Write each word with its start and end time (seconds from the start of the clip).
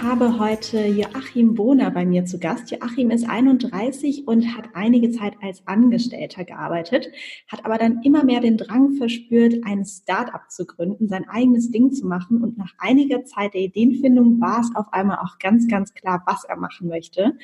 Ich 0.00 0.06
habe 0.06 0.38
heute 0.38 0.86
Joachim 0.86 1.54
Bohner 1.54 1.90
bei 1.90 2.06
mir 2.06 2.24
zu 2.24 2.38
Gast. 2.38 2.70
Joachim 2.70 3.10
ist 3.10 3.28
31 3.28 4.26
und 4.26 4.56
hat 4.56 4.70
einige 4.72 5.10
Zeit 5.10 5.34
als 5.42 5.66
Angestellter 5.66 6.44
gearbeitet, 6.44 7.08
hat 7.48 7.66
aber 7.66 7.76
dann 7.76 8.00
immer 8.02 8.24
mehr 8.24 8.40
den 8.40 8.56
Drang 8.56 8.94
verspürt, 8.94 9.56
ein 9.66 9.84
Start-up 9.84 10.50
zu 10.50 10.64
gründen, 10.64 11.06
sein 11.06 11.28
eigenes 11.28 11.70
Ding 11.70 11.92
zu 11.92 12.06
machen. 12.06 12.42
Und 12.42 12.56
nach 12.56 12.72
einiger 12.78 13.26
Zeit 13.26 13.52
der 13.52 13.60
Ideenfindung 13.60 14.40
war 14.40 14.60
es 14.60 14.74
auf 14.74 14.90
einmal 14.90 15.18
auch 15.18 15.38
ganz, 15.38 15.68
ganz 15.68 15.92
klar, 15.92 16.22
was 16.24 16.44
er 16.44 16.56
machen 16.56 16.88
möchte. 16.88 17.36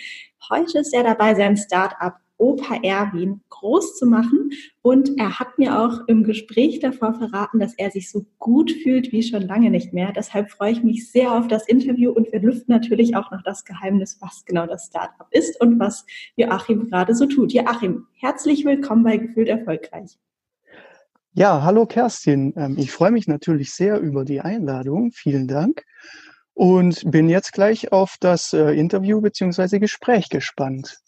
Heute 0.49 0.79
ist 0.79 0.95
er 0.95 1.05
dabei, 1.05 1.35
sein 1.35 1.59
Start-up 1.59 2.23
Opa 2.39 2.77
Erwin 2.83 3.41
groß 3.49 3.97
zu 3.97 4.07
machen. 4.07 4.51
Und 4.83 5.19
er 5.19 5.39
hat 5.39 5.59
mir 5.59 5.81
auch 5.81 6.07
im 6.07 6.25
Gespräch 6.25 6.81
davor 6.81 7.15
verraten, 7.15 7.59
dass 7.59 7.75
er 7.75 7.91
sich 7.91 8.11
so 8.11 8.27
gut 8.39 8.71
fühlt 8.71 9.13
wie 9.13 9.23
schon 9.23 9.43
lange 9.43 9.71
nicht 9.71 9.93
mehr. 9.93 10.13
Deshalb 10.13 10.51
freue 10.51 10.73
ich 10.73 10.83
mich 10.83 11.11
sehr 11.11 11.33
auf 11.33 11.49
das 11.49 11.67
Interview 11.67 12.11
und 12.13 12.33
wir 12.33 12.41
lüften 12.41 12.73
natürlich 12.73 13.17
auch 13.17 13.31
noch 13.31 13.43
das 13.43 13.65
Geheimnis, 13.65 14.19
was 14.21 14.45
genau 14.45 14.67
das 14.67 14.87
Startup 14.87 15.27
ist 15.31 15.61
und 15.61 15.79
was 15.79 16.05
Joachim 16.37 16.89
gerade 16.89 17.15
so 17.15 17.27
tut. 17.27 17.53
Joachim, 17.53 18.07
herzlich 18.15 18.65
willkommen 18.65 19.05
bei 19.05 19.17
Gefühlt 19.17 19.49
Erfolgreich. 19.49 20.19
Ja, 21.33 21.63
hallo 21.63 21.85
Kerstin. 21.85 22.55
Ähm, 22.57 22.77
ich 22.79 22.93
freue 22.93 23.11
mich 23.11 23.29
natürlich 23.29 23.75
sehr 23.75 24.01
über 24.01 24.25
die 24.25 24.41
Einladung. 24.41 25.13
Vielen 25.13 25.49
Dank. 25.49 25.85
Und 26.55 27.11
bin 27.11 27.29
jetzt 27.29 27.53
gleich 27.53 27.93
auf 27.93 28.17
das 28.21 28.55
äh, 28.55 28.71
Interview 28.71 29.21
bzw. 29.21 29.79
Gespräch 29.79 30.31
gespannt. 30.31 30.99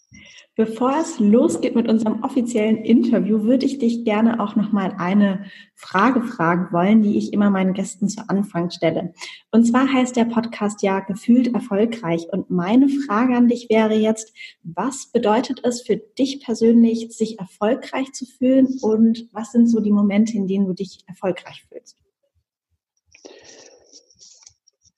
Bevor 0.59 0.93
es 0.99 1.19
losgeht 1.19 1.75
mit 1.75 1.87
unserem 1.87 2.21
offiziellen 2.21 2.83
Interview, 2.83 3.43
würde 3.43 3.65
ich 3.65 3.79
dich 3.79 4.03
gerne 4.03 4.41
auch 4.41 4.57
noch 4.57 4.73
mal 4.73 4.93
eine 4.97 5.45
Frage 5.73 6.21
fragen 6.21 6.73
wollen, 6.73 7.01
die 7.01 7.17
ich 7.17 7.31
immer 7.31 7.49
meinen 7.49 7.73
Gästen 7.73 8.09
zu 8.09 8.27
Anfang 8.27 8.69
stelle. 8.69 9.13
Und 9.51 9.65
zwar 9.65 9.87
heißt 9.91 10.17
der 10.17 10.25
Podcast 10.25 10.83
ja 10.83 10.99
gefühlt 10.99 11.53
erfolgreich. 11.53 12.27
Und 12.33 12.49
meine 12.49 12.89
Frage 12.89 13.37
an 13.37 13.47
dich 13.47 13.69
wäre 13.69 13.93
jetzt, 13.93 14.33
was 14.63 15.09
bedeutet 15.13 15.61
es 15.63 15.81
für 15.81 15.95
dich 15.95 16.41
persönlich, 16.41 17.15
sich 17.15 17.39
erfolgreich 17.39 18.11
zu 18.11 18.25
fühlen? 18.25 18.67
Und 18.81 19.29
was 19.31 19.53
sind 19.53 19.67
so 19.67 19.79
die 19.79 19.93
Momente, 19.93 20.35
in 20.35 20.47
denen 20.47 20.67
du 20.67 20.73
dich 20.73 21.05
erfolgreich 21.07 21.65
fühlst? 21.69 21.95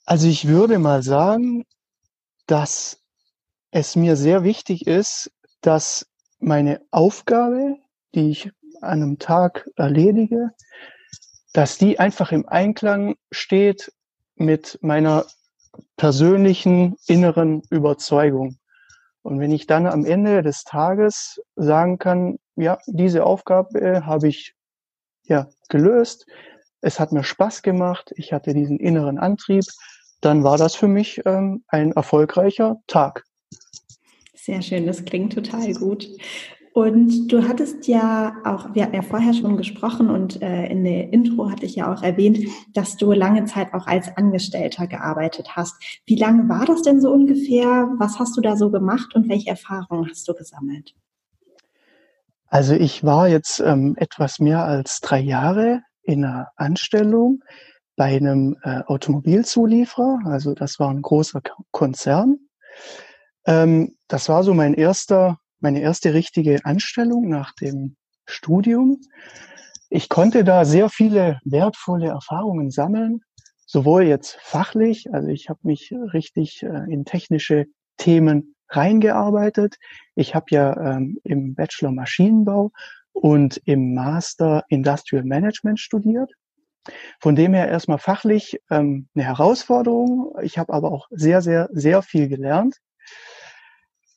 Also 0.05 0.27
ich 0.27 0.47
würde 0.47 0.79
mal 0.79 1.03
sagen, 1.03 1.65
dass 2.47 3.00
es 3.71 3.95
mir 3.95 4.15
sehr 4.15 4.43
wichtig 4.43 4.85
ist, 4.85 5.31
dass 5.61 6.07
meine 6.39 6.81
Aufgabe, 6.91 7.77
die 8.13 8.31
ich 8.31 8.51
an 8.81 9.01
einem 9.01 9.19
Tag 9.19 9.69
erledige, 9.75 10.51
dass 11.53 11.77
die 11.77 11.99
einfach 11.99 12.31
im 12.31 12.47
Einklang 12.47 13.15
steht 13.31 13.91
mit 14.35 14.79
meiner 14.81 15.25
persönlichen 15.95 16.95
inneren 17.07 17.61
Überzeugung. 17.69 18.57
Und 19.21 19.39
wenn 19.39 19.51
ich 19.51 19.67
dann 19.67 19.85
am 19.85 20.05
Ende 20.05 20.41
des 20.41 20.63
Tages 20.63 21.41
sagen 21.55 21.99
kann, 21.99 22.39
ja, 22.55 22.79
diese 22.87 23.23
Aufgabe 23.23 24.05
habe 24.05 24.27
ich 24.27 24.55
ja 25.23 25.47
gelöst, 25.69 26.25
es 26.81 26.99
hat 26.99 27.11
mir 27.11 27.23
Spaß 27.23 27.61
gemacht, 27.61 28.11
ich 28.15 28.33
hatte 28.33 28.53
diesen 28.53 28.79
inneren 28.79 29.19
Antrieb, 29.19 29.65
dann 30.19 30.43
war 30.43 30.57
das 30.57 30.75
für 30.75 30.87
mich 30.87 31.21
ähm, 31.25 31.63
ein 31.67 31.91
erfolgreicher 31.91 32.77
Tag. 32.87 33.23
Sehr 34.33 34.61
schön, 34.61 34.87
das 34.87 35.05
klingt 35.05 35.33
total 35.33 35.73
gut. 35.73 36.09
Und 36.73 37.27
du 37.27 37.47
hattest 37.47 37.87
ja 37.87 38.37
auch, 38.45 38.73
wir 38.73 38.83
hatten 38.83 38.95
ja 38.95 39.01
vorher 39.01 39.33
schon 39.33 39.57
gesprochen 39.57 40.09
und 40.09 40.41
äh, 40.41 40.67
in 40.67 40.85
der 40.85 41.11
Intro 41.11 41.51
hatte 41.51 41.65
ich 41.65 41.75
ja 41.75 41.93
auch 41.93 42.01
erwähnt, 42.01 42.39
dass 42.73 42.95
du 42.95 43.11
lange 43.11 43.43
Zeit 43.43 43.73
auch 43.73 43.87
als 43.87 44.15
Angestellter 44.15 44.87
gearbeitet 44.87 45.57
hast. 45.57 45.75
Wie 46.05 46.15
lange 46.15 46.47
war 46.47 46.65
das 46.65 46.81
denn 46.81 47.01
so 47.01 47.11
ungefähr? 47.11 47.89
Was 47.97 48.19
hast 48.19 48.37
du 48.37 48.41
da 48.41 48.55
so 48.55 48.71
gemacht 48.71 49.13
und 49.15 49.27
welche 49.27 49.49
Erfahrungen 49.49 50.09
hast 50.09 50.27
du 50.29 50.33
gesammelt? 50.33 50.95
Also 52.47 52.73
ich 52.73 53.03
war 53.03 53.27
jetzt 53.27 53.59
ähm, 53.59 53.95
etwas 53.97 54.39
mehr 54.39 54.63
als 54.63 55.01
drei 55.01 55.19
Jahre 55.19 55.81
in 56.03 56.23
einer 56.23 56.51
Anstellung 56.55 57.43
bei 57.97 58.15
einem 58.15 58.57
äh, 58.63 58.81
Automobilzulieferer. 58.85 60.19
Also 60.25 60.53
das 60.53 60.79
war 60.79 60.89
ein 60.89 61.01
großer 61.01 61.41
Konzern. 61.71 62.39
Ähm, 63.45 63.95
das 64.07 64.29
war 64.29 64.43
so 64.43 64.53
mein 64.53 64.73
erster, 64.73 65.39
meine 65.59 65.81
erste 65.81 66.13
richtige 66.13 66.63
Anstellung 66.65 67.29
nach 67.29 67.53
dem 67.55 67.95
Studium. 68.25 69.01
Ich 69.89 70.09
konnte 70.09 70.43
da 70.43 70.65
sehr 70.65 70.89
viele 70.89 71.39
wertvolle 71.43 72.07
Erfahrungen 72.07 72.71
sammeln, 72.71 73.21
sowohl 73.65 74.03
jetzt 74.03 74.37
fachlich, 74.41 75.13
also 75.13 75.27
ich 75.27 75.49
habe 75.49 75.59
mich 75.63 75.93
richtig 76.13 76.63
äh, 76.63 76.91
in 76.91 77.05
technische 77.05 77.65
Themen 77.97 78.55
reingearbeitet. 78.69 79.77
Ich 80.15 80.33
habe 80.33 80.45
ja 80.49 80.95
ähm, 80.95 81.17
im 81.23 81.55
Bachelor 81.55 81.91
Maschinenbau 81.91 82.71
und 83.11 83.57
im 83.65 83.93
Master 83.93 84.63
Industrial 84.69 85.25
Management 85.25 85.79
studiert. 85.79 86.31
Von 87.19 87.35
dem 87.35 87.53
her 87.53 87.67
erstmal 87.67 87.99
fachlich 87.99 88.59
ähm, 88.71 89.07
eine 89.13 89.25
Herausforderung. 89.25 90.33
Ich 90.41 90.57
habe 90.57 90.73
aber 90.73 90.91
auch 90.91 91.07
sehr, 91.11 91.41
sehr, 91.41 91.69
sehr 91.73 92.01
viel 92.01 92.27
gelernt 92.27 92.77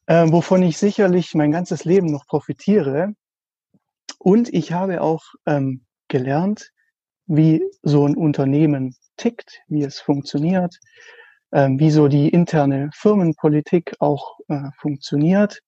äh, 0.06 0.26
wovon 0.31 0.62
ich 0.62 0.78
sicherlich 0.78 1.34
mein 1.34 1.53
ganzes 1.53 1.84
Leben 1.84 2.06
noch 2.06 2.26
profitiere. 2.26 3.15
Und 4.19 4.53
ich 4.53 4.72
habe 4.72 5.03
auch 5.03 5.22
ähm, 5.47 5.84
gelernt, 6.09 6.72
wie 7.26 7.62
so 7.82 8.06
ein 8.06 8.16
Unternehmen 8.16 8.97
tickt, 9.16 9.62
wie 9.69 9.82
es 9.82 10.00
funktioniert, 10.00 10.78
ähm, 11.53 11.78
wie 11.78 11.91
so 11.91 12.09
die 12.09 12.28
interne 12.28 12.91
Firmenpolitik 12.94 13.94
auch 14.00 14.38
äh, 14.48 14.70
funktioniert. 14.78 15.60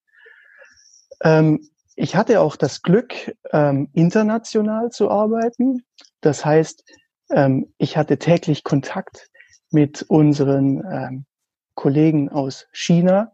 Ähm, 1.23 1.69
ich 1.95 2.15
hatte 2.15 2.41
auch 2.41 2.55
das 2.55 2.83
Glück, 2.83 3.35
ähm, 3.51 3.89
international 3.93 4.91
zu 4.91 5.09
arbeiten. 5.09 5.83
Das 6.21 6.45
heißt, 6.45 6.83
ähm, 7.31 7.73
ich 7.77 7.97
hatte 7.97 8.19
täglich 8.19 8.63
Kontakt 8.63 9.29
mit 9.71 10.03
unseren 10.03 10.83
ähm, 10.91 11.25
Kollegen 11.73 12.29
aus 12.29 12.67
China, 12.71 13.33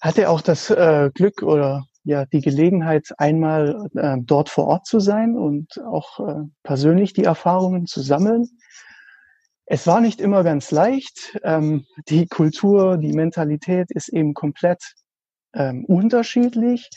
hatte 0.00 0.30
auch 0.30 0.40
das 0.40 0.70
äh, 0.70 1.10
Glück 1.14 1.42
oder 1.42 1.84
ja 2.04 2.24
die 2.26 2.40
Gelegenheit, 2.40 3.08
einmal 3.18 3.88
äh, 3.94 4.16
dort 4.20 4.48
vor 4.48 4.66
Ort 4.66 4.86
zu 4.86 5.00
sein 5.00 5.36
und 5.36 5.78
auch 5.84 6.20
äh, 6.20 6.42
persönlich 6.62 7.12
die 7.12 7.24
Erfahrungen 7.24 7.86
zu 7.86 8.00
sammeln. 8.00 8.48
Es 9.66 9.86
war 9.86 10.00
nicht 10.00 10.20
immer 10.20 10.42
ganz 10.42 10.70
leicht. 10.70 11.38
Ähm, 11.44 11.84
die 12.08 12.26
Kultur, 12.26 12.96
die 12.96 13.12
Mentalität 13.12 13.90
ist 13.90 14.08
eben 14.08 14.34
komplett 14.34 14.94
ähm, 15.54 15.84
unterschiedlich. 15.84 16.88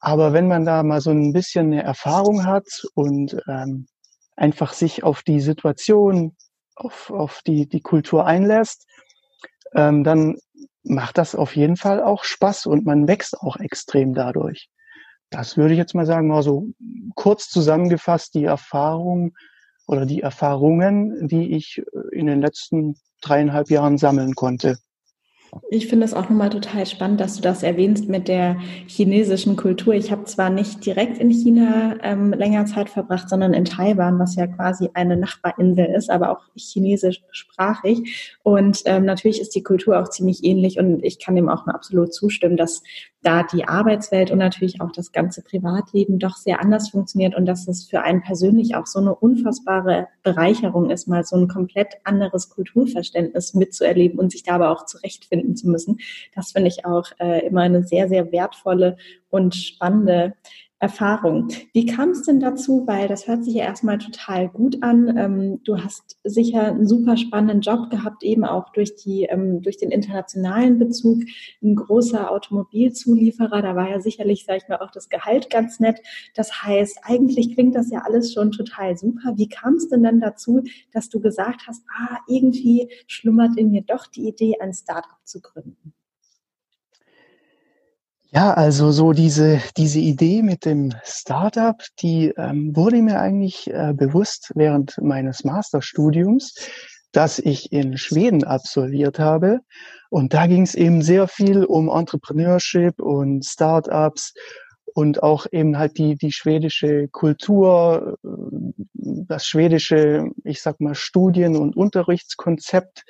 Aber 0.00 0.32
wenn 0.32 0.48
man 0.48 0.64
da 0.64 0.82
mal 0.82 1.00
so 1.00 1.10
ein 1.10 1.32
bisschen 1.32 1.66
eine 1.66 1.82
Erfahrung 1.82 2.46
hat 2.46 2.66
und 2.94 3.36
ähm, 3.48 3.88
einfach 4.36 4.72
sich 4.72 5.02
auf 5.02 5.22
die 5.22 5.40
Situation, 5.40 6.36
auf, 6.76 7.10
auf 7.10 7.42
die, 7.46 7.68
die 7.68 7.80
Kultur 7.80 8.24
einlässt, 8.24 8.86
ähm, 9.74 10.04
dann 10.04 10.38
macht 10.82 11.18
das 11.18 11.34
auf 11.34 11.56
jeden 11.56 11.76
Fall 11.76 12.02
auch 12.02 12.24
Spaß 12.24 12.66
und 12.66 12.86
man 12.86 13.08
wächst 13.08 13.40
auch 13.40 13.56
extrem 13.56 14.14
dadurch. 14.14 14.68
Das 15.30 15.56
würde 15.56 15.74
ich 15.74 15.78
jetzt 15.78 15.94
mal 15.94 16.06
sagen, 16.06 16.28
mal 16.28 16.42
so 16.42 16.68
kurz 17.14 17.48
zusammengefasst 17.48 18.34
die 18.34 18.44
Erfahrung 18.44 19.34
oder 19.86 20.06
die 20.06 20.22
Erfahrungen, 20.22 21.28
die 21.28 21.54
ich 21.54 21.82
in 22.12 22.26
den 22.26 22.40
letzten 22.40 22.96
dreieinhalb 23.20 23.70
Jahren 23.70 23.98
sammeln 23.98 24.34
konnte. 24.34 24.78
Ich 25.70 25.88
finde 25.88 26.04
es 26.04 26.14
auch 26.14 26.28
nochmal 26.28 26.50
total 26.50 26.86
spannend, 26.86 27.20
dass 27.20 27.36
du 27.36 27.42
das 27.42 27.62
erwähnst 27.62 28.08
mit 28.08 28.28
der 28.28 28.58
chinesischen 28.86 29.56
Kultur. 29.56 29.94
Ich 29.94 30.10
habe 30.10 30.24
zwar 30.24 30.50
nicht 30.50 30.84
direkt 30.84 31.18
in 31.18 31.30
China 31.30 31.96
ähm, 32.02 32.32
länger 32.32 32.66
Zeit 32.66 32.90
verbracht, 32.90 33.28
sondern 33.28 33.54
in 33.54 33.64
Taiwan, 33.64 34.18
was 34.18 34.36
ja 34.36 34.46
quasi 34.46 34.90
eine 34.94 35.16
Nachbarinsel 35.16 35.86
ist, 35.86 36.10
aber 36.10 36.30
auch 36.30 36.42
chinesisch 36.56 37.22
sprachig. 37.30 38.36
Und 38.42 38.82
ähm, 38.84 39.04
natürlich 39.04 39.40
ist 39.40 39.54
die 39.54 39.62
Kultur 39.62 40.00
auch 40.00 40.08
ziemlich 40.10 40.44
ähnlich 40.44 40.78
und 40.78 41.02
ich 41.04 41.18
kann 41.18 41.36
dem 41.36 41.48
auch 41.48 41.66
nur 41.66 41.74
absolut 41.74 42.14
zustimmen, 42.14 42.56
dass 42.56 42.82
da 43.22 43.42
die 43.42 43.66
Arbeitswelt 43.66 44.30
und 44.30 44.38
natürlich 44.38 44.80
auch 44.80 44.92
das 44.92 45.10
ganze 45.10 45.42
Privatleben 45.42 46.18
doch 46.18 46.36
sehr 46.36 46.60
anders 46.60 46.90
funktioniert 46.90 47.34
und 47.34 47.46
dass 47.46 47.66
es 47.66 47.84
für 47.84 48.02
einen 48.02 48.22
persönlich 48.22 48.76
auch 48.76 48.86
so 48.86 49.00
eine 49.00 49.14
unfassbare 49.14 50.08
Bereicherung 50.22 50.90
ist, 50.90 51.08
mal 51.08 51.24
so 51.24 51.36
ein 51.36 51.48
komplett 51.48 51.94
anderes 52.04 52.48
Kulturverständnis 52.48 53.54
mitzuerleben 53.54 54.18
und 54.20 54.30
sich 54.30 54.44
da 54.44 54.54
aber 54.54 54.70
auch 54.70 54.86
zurechtfinden 54.86 55.56
zu 55.56 55.68
müssen. 55.68 55.98
Das 56.34 56.52
finde 56.52 56.68
ich 56.68 56.84
auch 56.84 57.06
äh, 57.18 57.46
immer 57.46 57.62
eine 57.62 57.82
sehr, 57.82 58.08
sehr 58.08 58.30
wertvolle 58.30 58.96
und 59.30 59.54
spannende 59.54 60.34
Erfahrung. 60.80 61.48
Wie 61.72 61.86
kam 61.86 62.10
es 62.10 62.22
denn 62.22 62.38
dazu? 62.38 62.84
Weil 62.86 63.08
das 63.08 63.26
hört 63.26 63.44
sich 63.44 63.54
ja 63.54 63.64
erstmal 63.64 63.98
total 63.98 64.48
gut 64.48 64.80
an. 64.82 65.16
Ähm, 65.16 65.60
du 65.64 65.78
hast 65.82 66.18
sicher 66.22 66.68
einen 66.68 66.86
super 66.86 67.16
spannenden 67.16 67.62
Job 67.62 67.90
gehabt, 67.90 68.22
eben 68.22 68.44
auch 68.44 68.70
durch 68.72 68.94
die, 68.94 69.24
ähm, 69.24 69.60
durch 69.60 69.76
den 69.76 69.90
internationalen 69.90 70.78
Bezug. 70.78 71.22
Ein 71.62 71.74
großer 71.74 72.30
Automobilzulieferer, 72.30 73.60
da 73.60 73.74
war 73.74 73.90
ja 73.90 74.00
sicherlich, 74.00 74.44
sag 74.46 74.58
ich 74.58 74.68
mal, 74.68 74.78
auch 74.78 74.92
das 74.92 75.08
Gehalt 75.08 75.50
ganz 75.50 75.80
nett. 75.80 76.00
Das 76.34 76.62
heißt, 76.62 77.00
eigentlich 77.02 77.54
klingt 77.54 77.74
das 77.74 77.90
ja 77.90 78.02
alles 78.04 78.32
schon 78.32 78.52
total 78.52 78.96
super. 78.96 79.32
Wie 79.36 79.48
kam 79.48 79.74
es 79.74 79.88
denn 79.88 80.04
dann 80.04 80.20
dazu, 80.20 80.62
dass 80.92 81.08
du 81.08 81.18
gesagt 81.18 81.62
hast, 81.66 81.82
ah, 81.98 82.18
irgendwie 82.28 82.88
schlummert 83.08 83.58
in 83.58 83.72
mir 83.72 83.82
doch 83.82 84.06
die 84.06 84.28
Idee, 84.28 84.54
ein 84.60 84.72
Startup 84.72 85.18
zu 85.24 85.40
gründen? 85.40 85.92
Ja, 88.30 88.52
also 88.52 88.90
so 88.90 89.14
diese, 89.14 89.62
diese 89.78 90.00
Idee 90.00 90.42
mit 90.42 90.66
dem 90.66 90.92
Startup, 91.02 91.82
die 92.02 92.34
ähm, 92.36 92.76
wurde 92.76 93.00
mir 93.00 93.20
eigentlich 93.20 93.70
äh, 93.70 93.94
bewusst 93.94 94.52
während 94.54 94.98
meines 95.00 95.44
Masterstudiums, 95.44 96.54
das 97.12 97.38
ich 97.38 97.72
in 97.72 97.96
Schweden 97.96 98.44
absolviert 98.44 99.18
habe. 99.18 99.60
Und 100.10 100.34
da 100.34 100.46
ging 100.46 100.62
es 100.62 100.74
eben 100.74 101.00
sehr 101.00 101.26
viel 101.26 101.64
um 101.64 101.88
Entrepreneurship 101.88 103.00
und 103.00 103.46
Startups 103.46 104.34
und 104.92 105.22
auch 105.22 105.46
eben 105.50 105.78
halt 105.78 105.96
die, 105.96 106.16
die 106.16 106.32
schwedische 106.32 107.08
Kultur, 107.08 108.18
äh, 108.22 108.28
das 108.92 109.46
schwedische, 109.46 110.26
ich 110.44 110.60
sag 110.60 110.80
mal, 110.80 110.94
Studien- 110.94 111.56
und 111.56 111.76
Unterrichtskonzept 111.76 113.04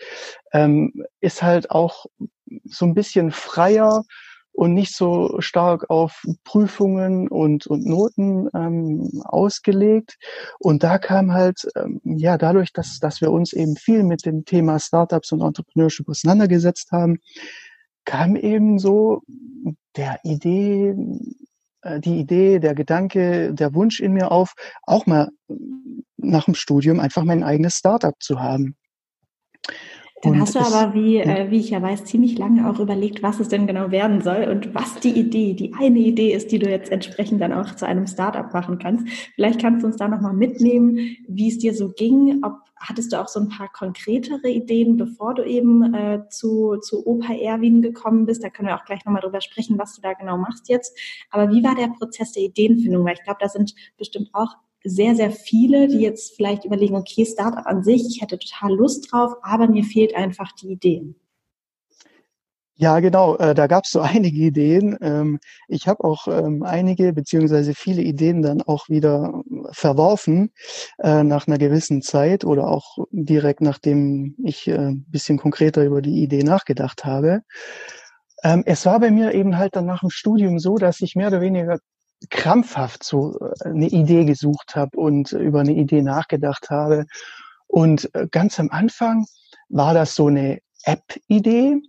ähm, 0.53 0.93
ist 1.21 1.43
halt 1.43 1.73
auch 1.73 2.07
so 2.65 2.85
ein 2.85 2.95
bisschen 2.95 3.33
freier 3.33 4.05
und 4.59 4.75
nicht 4.75 4.97
so 4.97 5.41
stark 5.41 5.89
auf 5.89 6.25
Prüfungen 6.43 7.29
und, 7.29 7.69
und 7.69 7.87
Noten 7.87 8.49
ähm, 8.57 9.23
ausgelegt. 9.25 10.19
Und 10.59 10.83
da 10.83 10.99
kam 10.99 11.33
halt, 11.33 11.69
ähm, 11.77 12.01
ja, 12.03 12.37
dadurch, 12.37 12.73
dass, 12.73 12.99
dass 12.99 13.21
wir 13.21 13.31
uns 13.31 13.53
eben 13.53 13.77
viel 13.77 14.03
mit 14.03 14.27
dem 14.27 14.45
Thema 14.45 14.81
Startups 14.81 15.31
und 15.31 15.43
Entrepreneurship 15.43 16.09
auseinandergesetzt 16.09 16.91
haben, 16.91 17.19
kam 18.05 18.35
eben 18.35 18.81
so 18.81 19.23
der 19.97 20.19
Idee, 20.25 20.93
äh, 21.83 22.01
die 22.01 22.19
Idee, 22.19 22.59
der 22.59 22.75
Gedanke, 22.75 23.55
der 23.55 23.75
Wunsch 23.75 24.01
in 24.01 24.13
mir 24.13 24.33
auf, 24.33 24.55
auch 24.83 25.07
mal 25.07 25.29
nach 26.17 26.47
dem 26.47 26.57
Studium 26.57 26.99
einfach 26.99 27.23
mein 27.23 27.45
eigenes 27.45 27.77
Startup 27.77 28.17
zu 28.19 28.41
haben. 28.41 28.75
Dann 30.23 30.33
und 30.33 30.41
hast 30.41 30.57
du 30.57 30.59
aber, 30.59 30.95
wie, 30.95 31.19
äh, 31.19 31.51
wie 31.51 31.59
ich 31.59 31.71
ja 31.71 31.81
weiß, 31.81 32.05
ziemlich 32.05 32.37
lange 32.39 32.69
auch 32.69 32.81
überlegt, 32.81 33.23
was 33.23 33.39
es 33.39 33.49
denn 33.49 33.69
genau 33.69 33.93
werden 33.93 34.21
soll 34.21 34.49
und 34.51 34.75
was 34.75 34.97
die 34.97 35.13
Idee, 35.13 35.55
die 35.55 35.75
eine 35.79 35.99
Idee 36.01 36.33
ist, 36.33 36.51
die 36.51 36.59
du 36.59 36.69
jetzt 36.69 36.91
entsprechend 36.91 37.41
dann 37.41 37.53
auch 37.53 37.77
zu 37.77 37.87
einem 37.87 38.07
Startup 38.07 38.53
machen 38.53 38.79
kannst. 38.79 39.09
Vielleicht 39.37 39.61
kannst 39.61 39.83
du 39.83 39.87
uns 39.87 39.97
da 39.97 40.09
nochmal 40.09 40.33
mitnehmen, 40.33 41.17
wie 41.29 41.49
es 41.49 41.59
dir 41.59 41.73
so 41.73 41.91
ging. 41.91 42.41
Ob, 42.43 42.55
hattest 42.77 43.13
du 43.13 43.21
auch 43.21 43.29
so 43.29 43.39
ein 43.39 43.49
paar 43.49 43.69
konkretere 43.69 44.49
Ideen, 44.49 44.97
bevor 44.97 45.35
du 45.35 45.45
eben 45.45 45.95
äh, 45.95 46.23
zu, 46.31 46.79
zu 46.79 47.07
Opa 47.07 47.35
Erwin 47.35 47.81
gekommen 47.81 48.27
bist? 48.27 48.43
Da 48.43 48.51
können 48.51 48.69
wir 48.69 48.77
auch 48.77 48.85
gleich 48.85 49.05
nochmal 49.05 49.23
drüber 49.23 49.41
sprechen, 49.41 49.79
was 49.79 49.95
du 49.95 50.03
da 50.03 50.15
genau 50.15 50.37
machst 50.37 50.69
jetzt. 50.69 50.99
Aber 51.31 51.51
wie 51.53 51.63
war 51.63 51.77
der 51.77 51.89
Prozess 51.97 52.33
der 52.33 52.43
Ideenfindung? 52.43 53.05
Weil 53.05 53.15
ich 53.15 53.23
glaube, 53.23 53.39
da 53.41 53.49
sind 53.49 53.73
bestimmt 53.97 54.31
auch 54.33 54.57
sehr, 54.85 55.15
sehr 55.15 55.31
viele, 55.31 55.89
die 55.89 56.01
jetzt 56.01 56.37
vielleicht 56.37 56.65
überlegen, 56.65 56.97
okay, 56.97 57.25
Startup 57.25 57.67
an 57.67 57.83
sich, 57.83 58.07
ich 58.09 58.23
hätte 58.23 58.39
total 58.39 58.75
Lust 58.75 59.11
drauf, 59.11 59.35
aber 59.43 59.69
mir 59.69 59.85
fehlt 59.85 60.15
einfach 60.15 60.53
die 60.53 60.73
Ideen. 60.73 61.17
Ja, 62.81 63.01
genau, 63.01 63.37
äh, 63.39 63.57
da 63.57 63.67
gab 63.67 63.85
es 63.85 63.91
so 63.91 64.01
einige 64.03 64.39
Ideen. 64.39 64.97
Ähm, 65.01 65.41
ich 65.67 65.89
habe 65.89 66.05
auch 66.05 66.29
ähm, 66.29 66.63
einige 66.63 67.13
beziehungsweise 67.13 67.75
viele 67.75 68.03
Ideen 68.03 68.41
dann 68.41 68.63
auch 68.63 68.89
wieder 68.89 69.43
verworfen 69.73 70.53
äh, 70.99 71.25
nach 71.25 71.49
einer 71.49 71.59
gewissen 71.59 72.03
Zeit 72.03 72.45
oder 72.45 72.69
auch 72.69 72.99
direkt 73.11 73.63
nachdem 73.63 74.37
ich 74.45 74.69
äh, 74.69 74.77
ein 74.77 75.05
bisschen 75.09 75.39
konkreter 75.39 75.85
über 75.85 76.01
die 76.03 76.23
Idee 76.23 76.45
nachgedacht 76.45 77.05
habe. 77.05 77.43
Ähm, 78.45 78.63
es 78.65 78.87
war 78.87 79.01
bei 79.01 79.11
mir 79.11 79.35
eben 79.35 79.59
halt 79.59 79.75
dann 79.75 79.87
nach 79.87 80.01
dem 80.01 80.11
Studium 80.11 80.61
so, 80.61 80.77
dass 80.77 81.01
ich 81.01 81.17
mehr 81.17 81.29
oder 81.29 81.41
weniger 81.41 81.81
krampfhaft 82.31 83.05
so 83.05 83.39
äh, 83.41 83.69
eine 83.69 83.89
Idee 83.89 84.25
gesucht 84.25 84.77
habe 84.77 84.97
und 84.99 85.33
über 85.33 85.61
eine 85.61 85.73
Idee 85.73 86.03
nachgedacht 86.03 86.71
habe. 86.71 87.07
Und 87.67 88.13
äh, 88.15 88.27
ganz 88.31 88.59
am 88.59 88.71
Anfang 88.71 89.27
war 89.69 89.95
das 89.95 90.15
so 90.15 90.27
eine 90.27 90.61
App-Idee. 90.85 91.81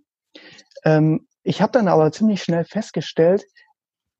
Ähm, 0.84 1.26
ich 1.42 1.62
habe 1.62 1.72
dann 1.72 1.88
aber 1.88 2.12
ziemlich 2.12 2.42
schnell 2.42 2.64
festgestellt, 2.64 3.44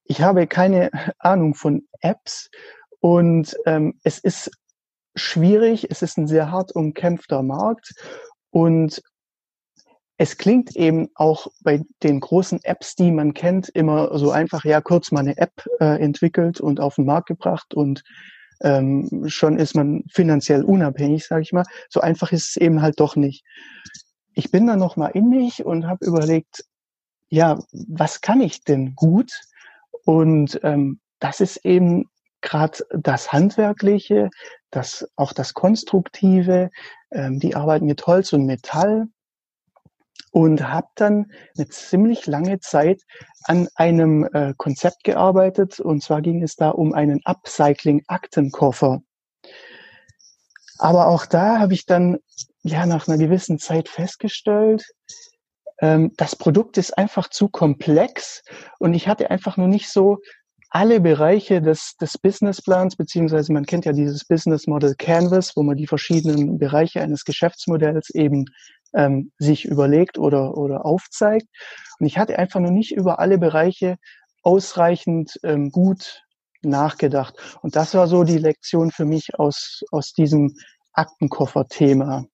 ich 0.04 0.22
habe 0.22 0.46
keine 0.46 0.90
Ahnung 1.18 1.54
von 1.54 1.86
Apps 2.00 2.50
und 3.00 3.56
ähm, 3.66 3.98
es 4.02 4.18
ist 4.18 4.50
schwierig, 5.14 5.90
es 5.90 6.02
ist 6.02 6.18
ein 6.18 6.26
sehr 6.26 6.50
hart 6.50 6.74
umkämpfter 6.74 7.42
Markt 7.42 7.92
und 8.50 9.02
es 10.20 10.36
klingt 10.36 10.76
eben 10.76 11.08
auch 11.14 11.46
bei 11.62 11.82
den 12.02 12.20
großen 12.20 12.62
Apps, 12.62 12.94
die 12.94 13.10
man 13.10 13.32
kennt, 13.32 13.70
immer 13.70 14.18
so 14.18 14.30
einfach, 14.30 14.66
ja, 14.66 14.82
kurz 14.82 15.12
mal 15.12 15.20
eine 15.20 15.38
App 15.38 15.66
äh, 15.80 15.98
entwickelt 15.98 16.60
und 16.60 16.78
auf 16.78 16.96
den 16.96 17.06
Markt 17.06 17.28
gebracht 17.28 17.72
und 17.72 18.04
ähm, 18.60 19.24
schon 19.28 19.58
ist 19.58 19.74
man 19.74 20.04
finanziell 20.10 20.62
unabhängig, 20.62 21.26
sage 21.26 21.40
ich 21.40 21.54
mal. 21.54 21.64
So 21.88 22.02
einfach 22.02 22.32
ist 22.32 22.50
es 22.50 22.56
eben 22.58 22.82
halt 22.82 23.00
doch 23.00 23.16
nicht. 23.16 23.46
Ich 24.34 24.50
bin 24.50 24.66
dann 24.66 24.78
noch 24.78 24.98
mal 24.98 25.08
in 25.08 25.30
mich 25.30 25.64
und 25.64 25.86
habe 25.86 26.04
überlegt, 26.04 26.66
ja, 27.30 27.58
was 27.72 28.20
kann 28.20 28.42
ich 28.42 28.62
denn 28.62 28.94
gut? 28.94 29.32
Und 30.04 30.60
ähm, 30.64 31.00
das 31.18 31.40
ist 31.40 31.64
eben 31.64 32.10
gerade 32.42 32.84
das 32.90 33.32
Handwerkliche, 33.32 34.28
das 34.70 35.08
auch 35.16 35.32
das 35.32 35.54
Konstruktive, 35.54 36.68
ähm, 37.10 37.40
die 37.40 37.56
Arbeit 37.56 37.80
mit 37.80 38.06
Holz 38.06 38.34
und 38.34 38.44
Metall, 38.44 39.08
und 40.30 40.68
habe 40.68 40.88
dann 40.94 41.32
eine 41.56 41.68
ziemlich 41.68 42.26
lange 42.26 42.60
Zeit 42.60 43.02
an 43.44 43.68
einem 43.74 44.28
äh, 44.32 44.54
Konzept 44.56 45.04
gearbeitet. 45.04 45.80
Und 45.80 46.02
zwar 46.02 46.22
ging 46.22 46.42
es 46.42 46.56
da 46.56 46.70
um 46.70 46.94
einen 46.94 47.20
Upcycling-Aktenkoffer. 47.24 49.02
Aber 50.78 51.08
auch 51.08 51.26
da 51.26 51.58
habe 51.58 51.74
ich 51.74 51.84
dann 51.84 52.18
ja 52.62 52.86
nach 52.86 53.08
einer 53.08 53.18
gewissen 53.18 53.58
Zeit 53.58 53.88
festgestellt, 53.88 54.84
ähm, 55.80 56.12
das 56.16 56.36
Produkt 56.36 56.78
ist 56.78 56.96
einfach 56.96 57.28
zu 57.28 57.48
komplex 57.48 58.42
und 58.78 58.94
ich 58.94 59.08
hatte 59.08 59.30
einfach 59.30 59.56
nur 59.56 59.68
nicht 59.68 59.90
so 59.90 60.18
alle 60.70 61.00
Bereiche 61.00 61.60
des, 61.60 61.96
des 62.00 62.16
Businessplans, 62.16 62.94
beziehungsweise 62.94 63.52
man 63.52 63.66
kennt 63.66 63.86
ja 63.86 63.92
dieses 63.92 64.24
Business 64.24 64.68
Model 64.68 64.94
Canvas, 64.94 65.56
wo 65.56 65.64
man 65.64 65.76
die 65.76 65.88
verschiedenen 65.88 66.58
Bereiche 66.58 67.00
eines 67.00 67.24
Geschäftsmodells 67.24 68.10
eben 68.10 68.44
ähm, 68.94 69.32
sich 69.38 69.64
überlegt 69.64 70.18
oder, 70.18 70.56
oder 70.56 70.84
aufzeigt. 70.84 71.46
Und 71.98 72.06
ich 72.06 72.18
hatte 72.18 72.38
einfach 72.38 72.60
noch 72.60 72.70
nicht 72.70 72.92
über 72.92 73.18
alle 73.18 73.38
Bereiche 73.38 73.96
ausreichend 74.42 75.38
ähm, 75.42 75.70
gut 75.70 76.22
nachgedacht. 76.62 77.34
Und 77.62 77.76
das 77.76 77.94
war 77.94 78.06
so 78.06 78.24
die 78.24 78.38
Lektion 78.38 78.90
für 78.90 79.04
mich 79.04 79.38
aus, 79.38 79.82
aus 79.90 80.12
diesem 80.12 80.54
Aktenkoffer-Thema. 80.92 82.26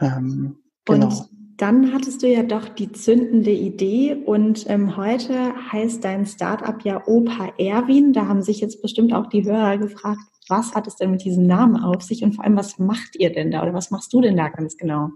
Ähm, 0.00 0.58
genau. 0.84 1.06
Und 1.06 1.30
dann 1.56 1.94
hattest 1.94 2.22
du 2.22 2.28
ja 2.28 2.42
doch 2.42 2.68
die 2.68 2.92
zündende 2.92 3.50
Idee 3.50 4.14
und 4.14 4.68
ähm, 4.68 4.96
heute 4.98 5.54
heißt 5.72 6.04
dein 6.04 6.26
Startup 6.26 6.84
ja 6.84 7.02
Opa 7.06 7.54
Erwin. 7.56 8.12
Da 8.12 8.26
haben 8.26 8.42
sich 8.42 8.60
jetzt 8.60 8.82
bestimmt 8.82 9.14
auch 9.14 9.28
die 9.28 9.44
Hörer 9.44 9.78
gefragt, 9.78 10.20
was 10.48 10.74
hat 10.74 10.86
es 10.86 10.96
denn 10.96 11.10
mit 11.10 11.24
diesem 11.24 11.46
Namen 11.46 11.82
auf 11.82 12.02
sich 12.02 12.22
und 12.22 12.34
vor 12.34 12.44
allem, 12.44 12.56
was 12.56 12.78
macht 12.78 13.16
ihr 13.16 13.32
denn 13.32 13.50
da 13.50 13.62
oder 13.62 13.74
was 13.74 13.90
machst 13.90 14.12
du 14.12 14.20
denn 14.20 14.36
da 14.36 14.48
ganz 14.48 14.76
genau? 14.76 15.10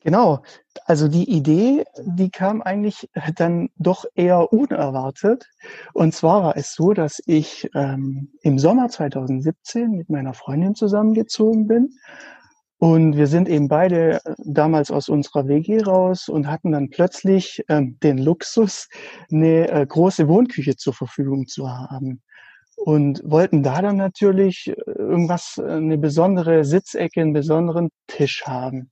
Genau, 0.00 0.42
also 0.84 1.08
die 1.08 1.28
Idee, 1.28 1.84
die 2.04 2.30
kam 2.30 2.62
eigentlich 2.62 3.10
dann 3.34 3.68
doch 3.76 4.04
eher 4.14 4.52
unerwartet. 4.52 5.50
Und 5.92 6.14
zwar 6.14 6.44
war 6.44 6.56
es 6.56 6.72
so, 6.74 6.92
dass 6.92 7.20
ich 7.26 7.68
ähm, 7.74 8.30
im 8.42 8.60
Sommer 8.60 8.88
2017 8.88 9.90
mit 9.90 10.08
meiner 10.08 10.34
Freundin 10.34 10.76
zusammengezogen 10.76 11.66
bin. 11.66 11.90
Und 12.78 13.16
wir 13.16 13.26
sind 13.26 13.48
eben 13.48 13.66
beide 13.66 14.24
äh, 14.24 14.34
damals 14.44 14.92
aus 14.92 15.08
unserer 15.08 15.48
WG 15.48 15.82
raus 15.82 16.28
und 16.28 16.46
hatten 16.46 16.70
dann 16.70 16.90
plötzlich 16.90 17.64
ähm, 17.68 17.98
den 18.00 18.18
Luxus, 18.18 18.88
eine 19.32 19.68
äh, 19.68 19.84
große 19.84 20.28
Wohnküche 20.28 20.76
zur 20.76 20.94
Verfügung 20.94 21.48
zu 21.48 21.68
haben 21.68 22.22
und 22.84 23.20
wollten 23.24 23.62
da 23.62 23.82
dann 23.82 23.96
natürlich 23.96 24.68
äh, 24.68 24.74
irgendwas, 24.96 25.58
äh, 25.58 25.70
eine 25.70 25.98
besondere 25.98 26.64
Sitzecke, 26.64 27.20
einen 27.20 27.32
besonderen 27.32 27.90
Tisch 28.06 28.44
haben. 28.46 28.90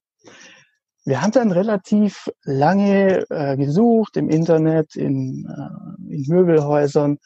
Wir 1.04 1.22
haben 1.22 1.30
dann 1.30 1.52
relativ 1.52 2.28
lange 2.42 3.24
äh, 3.30 3.56
gesucht 3.56 4.16
im 4.16 4.28
Internet, 4.28 4.96
in, 4.96 5.46
äh, 5.46 6.14
in 6.14 6.24
Möbelhäusern 6.26 7.18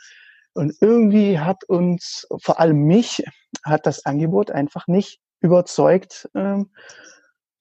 und 0.53 0.75
irgendwie 0.81 1.39
hat 1.39 1.65
uns, 1.65 2.27
vor 2.43 2.61
allem 2.61 2.85
mich, 2.85 3.25
hat 3.65 3.87
das 3.87 4.05
Angebot 4.05 4.51
einfach 4.51 4.87
nicht 4.87 5.21
überzeugt, 5.41 6.29
äh, 6.35 6.59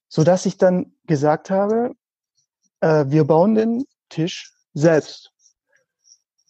so 0.07 0.23
dass 0.23 0.45
ich 0.45 0.57
dann 0.57 0.93
gesagt 1.05 1.49
habe, 1.49 1.91
äh, 2.81 3.05
wir 3.07 3.23
bauen 3.25 3.55
den 3.55 3.85
Tisch 4.09 4.53
selbst. 4.73 5.31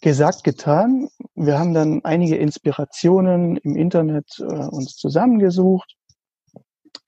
Gesagt, 0.01 0.43
getan. 0.43 1.09
Wir 1.35 1.59
haben 1.59 1.73
dann 1.73 2.03
einige 2.03 2.37
Inspirationen 2.37 3.57
im 3.57 3.75
Internet 3.75 4.39
äh, 4.39 4.43
uns 4.43 4.95
zusammengesucht 4.95 5.95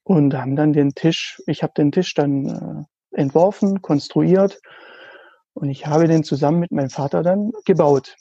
und 0.03 0.33
haben 0.33 0.55
dann 0.55 0.73
den 0.73 0.93
Tisch, 0.93 1.41
ich 1.47 1.63
habe 1.63 1.73
den 1.75 1.91
Tisch 1.91 2.13
dann 2.13 2.87
äh, 3.11 3.19
entworfen, 3.19 3.81
konstruiert 3.81 4.59
und 5.53 5.69
ich 5.69 5.87
habe 5.87 6.07
den 6.07 6.23
zusammen 6.23 6.59
mit 6.59 6.71
meinem 6.71 6.89
Vater 6.89 7.23
dann 7.23 7.51
gebaut. 7.65 8.15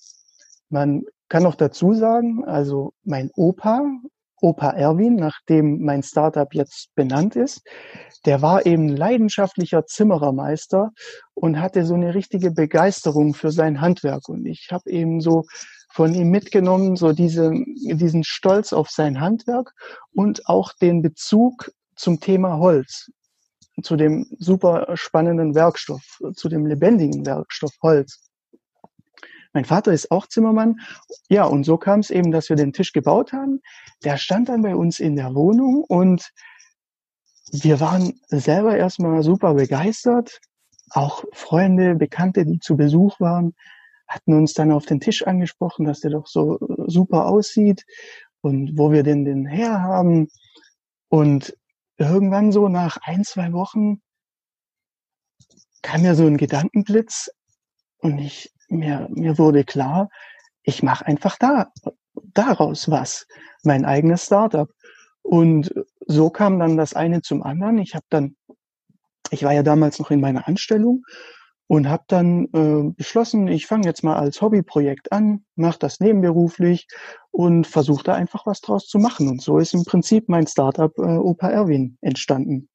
Man 0.68 1.04
kann 1.28 1.42
noch 1.42 1.54
dazu 1.54 1.94
sagen, 1.94 2.44
also 2.44 2.92
mein 3.04 3.30
Opa, 3.36 3.82
Opa 4.40 4.70
Erwin, 4.70 5.16
nachdem 5.16 5.82
mein 5.82 6.02
Startup 6.02 6.52
jetzt 6.54 6.94
benannt 6.94 7.36
ist, 7.36 7.62
der 8.24 8.42
war 8.42 8.66
eben 8.66 8.88
leidenschaftlicher 8.88 9.86
Zimmerermeister 9.86 10.90
und 11.34 11.60
hatte 11.60 11.84
so 11.84 11.94
eine 11.94 12.14
richtige 12.14 12.50
Begeisterung 12.50 13.34
für 13.34 13.50
sein 13.50 13.80
Handwerk. 13.80 14.28
Und 14.28 14.46
ich 14.46 14.68
habe 14.70 14.90
eben 14.90 15.20
so 15.20 15.44
von 15.92 16.14
ihm 16.14 16.30
mitgenommen, 16.30 16.96
so 16.96 17.12
diese, 17.12 17.52
diesen 17.74 18.24
Stolz 18.24 18.72
auf 18.72 18.90
sein 18.90 19.20
Handwerk 19.20 19.72
und 20.12 20.46
auch 20.46 20.72
den 20.72 21.02
Bezug 21.02 21.72
zum 21.96 22.20
Thema 22.20 22.58
Holz, 22.58 23.10
zu 23.82 23.96
dem 23.96 24.26
super 24.38 24.96
spannenden 24.96 25.54
Werkstoff, 25.54 26.20
zu 26.34 26.48
dem 26.48 26.66
lebendigen 26.66 27.26
Werkstoff 27.26 27.72
Holz. 27.82 28.29
Mein 29.52 29.64
Vater 29.64 29.92
ist 29.92 30.10
auch 30.10 30.26
Zimmermann. 30.26 30.80
Ja, 31.28 31.44
und 31.44 31.64
so 31.64 31.76
kam 31.76 32.00
es 32.00 32.10
eben, 32.10 32.30
dass 32.30 32.48
wir 32.48 32.56
den 32.56 32.72
Tisch 32.72 32.92
gebaut 32.92 33.32
haben. 33.32 33.60
Der 34.04 34.16
stand 34.16 34.48
dann 34.48 34.62
bei 34.62 34.76
uns 34.76 35.00
in 35.00 35.16
der 35.16 35.34
Wohnung 35.34 35.84
und 35.84 36.30
wir 37.52 37.80
waren 37.80 38.20
selber 38.28 38.76
erstmal 38.76 39.22
super 39.22 39.54
begeistert. 39.54 40.40
Auch 40.90 41.24
Freunde, 41.32 41.96
Bekannte, 41.96 42.44
die 42.44 42.60
zu 42.60 42.76
Besuch 42.76 43.18
waren, 43.20 43.54
hatten 44.06 44.34
uns 44.34 44.54
dann 44.54 44.72
auf 44.72 44.86
den 44.86 45.00
Tisch 45.00 45.26
angesprochen, 45.26 45.84
dass 45.84 46.00
der 46.00 46.12
doch 46.12 46.26
so 46.26 46.58
super 46.86 47.26
aussieht 47.26 47.84
und 48.40 48.76
wo 48.76 48.92
wir 48.92 49.02
denn 49.02 49.24
den 49.24 49.46
herhaben. 49.46 50.28
Und 51.08 51.56
irgendwann 51.96 52.52
so 52.52 52.68
nach 52.68 52.98
ein, 53.02 53.24
zwei 53.24 53.52
Wochen 53.52 54.00
kam 55.82 56.02
mir 56.02 56.14
so 56.14 56.26
ein 56.26 56.36
Gedankenblitz 56.36 57.30
und 57.98 58.18
ich, 58.18 58.52
mir, 58.70 59.08
mir 59.10 59.38
wurde 59.38 59.64
klar, 59.64 60.08
ich 60.62 60.82
mache 60.82 61.06
einfach 61.06 61.36
da, 61.38 61.70
daraus 62.34 62.90
was, 62.90 63.26
mein 63.62 63.84
eigenes 63.84 64.26
Startup. 64.26 64.68
Und 65.22 65.72
so 66.06 66.30
kam 66.30 66.58
dann 66.58 66.76
das 66.76 66.94
eine 66.94 67.22
zum 67.22 67.42
anderen. 67.42 67.78
Ich 67.78 67.94
habe 67.94 68.06
dann, 68.08 68.36
ich 69.30 69.44
war 69.44 69.52
ja 69.52 69.62
damals 69.62 69.98
noch 69.98 70.10
in 70.10 70.20
meiner 70.20 70.48
Anstellung 70.48 71.04
und 71.66 71.88
habe 71.88 72.02
dann 72.08 72.48
äh, 72.52 72.90
beschlossen, 72.96 73.46
ich 73.46 73.66
fange 73.66 73.86
jetzt 73.86 74.02
mal 74.02 74.16
als 74.16 74.42
Hobbyprojekt 74.42 75.12
an, 75.12 75.44
mache 75.54 75.78
das 75.78 76.00
nebenberuflich 76.00 76.88
und 77.30 77.66
versuche 77.66 78.02
da 78.02 78.14
einfach 78.14 78.46
was 78.46 78.60
draus 78.60 78.88
zu 78.88 78.98
machen. 78.98 79.28
Und 79.28 79.40
so 79.40 79.58
ist 79.58 79.74
im 79.74 79.84
Prinzip 79.84 80.28
mein 80.28 80.48
Startup 80.48 80.92
äh, 80.98 81.02
Opa 81.02 81.48
Erwin 81.48 81.96
entstanden. 82.00 82.69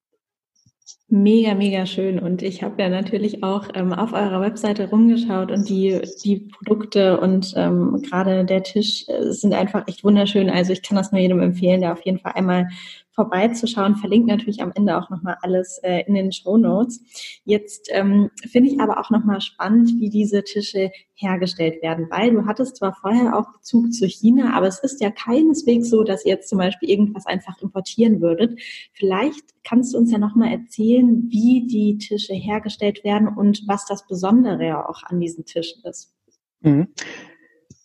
Mega, 1.07 1.53
mega 1.53 1.85
schön. 1.85 2.17
Und 2.17 2.41
ich 2.41 2.63
habe 2.63 2.81
ja 2.81 2.89
natürlich 2.89 3.43
auch 3.43 3.69
ähm, 3.75 3.93
auf 3.93 4.11
eurer 4.11 4.41
Webseite 4.41 4.89
rumgeschaut 4.89 5.51
und 5.51 5.69
die, 5.69 6.01
die 6.23 6.37
Produkte 6.37 7.19
und 7.19 7.53
ähm, 7.55 8.01
gerade 8.01 8.43
der 8.43 8.63
Tisch 8.63 9.05
äh, 9.07 9.31
sind 9.31 9.53
einfach 9.53 9.87
echt 9.87 10.03
wunderschön. 10.03 10.49
Also 10.49 10.73
ich 10.73 10.81
kann 10.81 10.97
das 10.97 11.11
nur 11.11 11.21
jedem 11.21 11.41
empfehlen, 11.41 11.81
der 11.81 11.93
auf 11.93 12.03
jeden 12.05 12.17
Fall 12.17 12.31
einmal 12.33 12.69
vorbeizuschauen. 13.15 13.95
Verlinkt 13.95 14.27
natürlich 14.27 14.62
am 14.62 14.72
Ende 14.75 14.98
auch 14.98 15.10
nochmal 15.10 15.38
alles 15.41 15.79
äh, 15.84 16.03
in 16.05 16.13
den 16.13 16.31
Show 16.31 16.57
Notes. 16.57 17.01
Jetzt 17.45 17.89
ähm, 17.91 18.29
finde 18.50 18.69
ich 18.69 18.79
aber 18.79 19.00
auch 19.00 19.10
nochmal 19.10 19.41
spannend, 19.41 19.93
wie 20.00 20.10
diese 20.10 20.43
Tische 20.43 20.91
hergestellt 21.15 21.81
werden, 21.81 22.07
weil 22.10 22.31
du 22.31 22.45
hattest 22.45 22.75
zwar 22.75 22.93
vorher 22.93 23.38
auch 23.38 23.53
Bezug 23.53 23.93
zu 23.93 24.05
China, 24.05 24.53
aber 24.55 24.67
es 24.67 24.79
ist 24.79 25.01
ja 25.01 25.10
keineswegs 25.10 25.89
so, 25.89 26.03
dass 26.03 26.25
ihr 26.25 26.34
jetzt 26.34 26.50
zum 26.50 26.57
Beispiel 26.57 26.89
irgendwas 26.89 27.25
einfach 27.25 27.62
importieren 27.62 28.22
würdet. 28.22 28.60
Vielleicht 28.93 29.43
kannst 29.63 29.93
du 29.93 29.98
uns 29.98 30.12
ja 30.12 30.17
nochmal 30.17 30.51
erzählen, 30.51 31.27
wie 31.29 31.65
die 31.67 31.98
Tische 31.98 32.34
hergestellt 32.34 33.03
werden 33.03 33.29
und 33.29 33.63
was 33.65 33.86
das 33.86 34.05
Besondere 34.05 34.88
auch 34.88 35.03
an 35.03 35.19
diesen 35.19 35.45
Tischen 35.45 35.84
ist. 35.86 36.13
Mhm. 36.62 36.88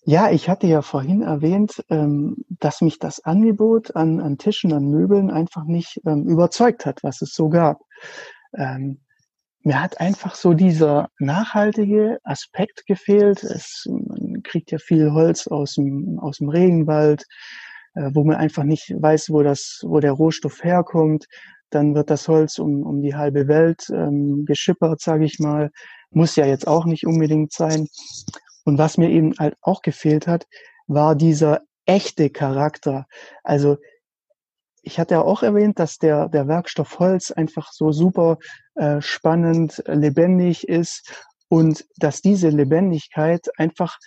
Ja, 0.04 0.30
ich 0.30 0.48
hatte 0.48 0.66
ja 0.66 0.80
vorhin 0.80 1.22
erwähnt, 1.22 1.84
ähm, 1.90 2.36
dass 2.48 2.80
mich 2.80 2.98
das 2.98 3.22
Angebot 3.22 3.94
an, 3.96 4.20
an 4.20 4.38
Tischen, 4.38 4.72
an 4.72 4.88
Möbeln 4.88 5.30
einfach 5.30 5.64
nicht 5.64 6.00
ähm, 6.06 6.26
überzeugt 6.26 6.86
hat, 6.86 7.02
was 7.02 7.20
es 7.20 7.34
so 7.34 7.50
gab. 7.50 7.80
Ähm, 8.56 9.00
mir 9.62 9.80
hat 9.82 10.00
einfach 10.00 10.34
so 10.36 10.54
dieser 10.54 11.10
nachhaltige 11.18 12.18
Aspekt 12.24 12.86
gefehlt. 12.86 13.44
Es, 13.44 13.84
man 13.88 14.42
kriegt 14.42 14.70
ja 14.70 14.78
viel 14.78 15.12
Holz 15.12 15.46
aus 15.46 15.74
dem, 15.74 16.18
aus 16.18 16.38
dem 16.38 16.48
Regenwald, 16.48 17.26
äh, 17.94 18.10
wo 18.14 18.24
man 18.24 18.36
einfach 18.36 18.64
nicht 18.64 18.94
weiß, 18.98 19.28
wo 19.28 19.42
das, 19.42 19.82
wo 19.84 20.00
der 20.00 20.12
Rohstoff 20.12 20.64
herkommt. 20.64 21.26
Dann 21.68 21.94
wird 21.94 22.08
das 22.08 22.26
Holz 22.26 22.58
um, 22.58 22.82
um 22.84 23.02
die 23.02 23.14
halbe 23.14 23.46
Welt 23.46 23.86
geschippert, 24.44 25.00
sage 25.00 25.24
ich 25.24 25.38
mal. 25.38 25.70
Muss 26.10 26.34
ja 26.34 26.44
jetzt 26.44 26.66
auch 26.66 26.84
nicht 26.84 27.06
unbedingt 27.06 27.52
sein. 27.52 27.86
Und 28.64 28.78
was 28.78 28.98
mir 28.98 29.10
eben 29.10 29.34
halt 29.38 29.56
auch 29.60 29.82
gefehlt 29.82 30.26
hat, 30.26 30.46
war 30.86 31.14
dieser 31.14 31.60
echte 31.86 32.30
Charakter. 32.30 33.06
Also 33.42 33.78
ich 34.82 34.98
hatte 34.98 35.14
ja 35.14 35.22
auch 35.22 35.42
erwähnt, 35.42 35.78
dass 35.78 35.98
der, 35.98 36.28
der 36.28 36.48
Werkstoff 36.48 36.98
Holz 36.98 37.30
einfach 37.30 37.72
so 37.72 37.92
super 37.92 38.38
äh, 38.74 39.00
spannend, 39.00 39.82
lebendig 39.86 40.68
ist 40.68 41.26
und 41.48 41.86
dass 41.96 42.22
diese 42.22 42.48
Lebendigkeit 42.48 43.48
einfach 43.58 43.98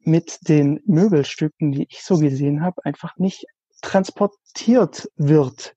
mit 0.00 0.48
den 0.48 0.80
Möbelstücken, 0.84 1.72
die 1.72 1.86
ich 1.90 2.02
so 2.02 2.18
gesehen 2.18 2.62
habe, 2.62 2.84
einfach 2.84 3.16
nicht 3.16 3.46
transportiert 3.80 5.10
wird. 5.16 5.74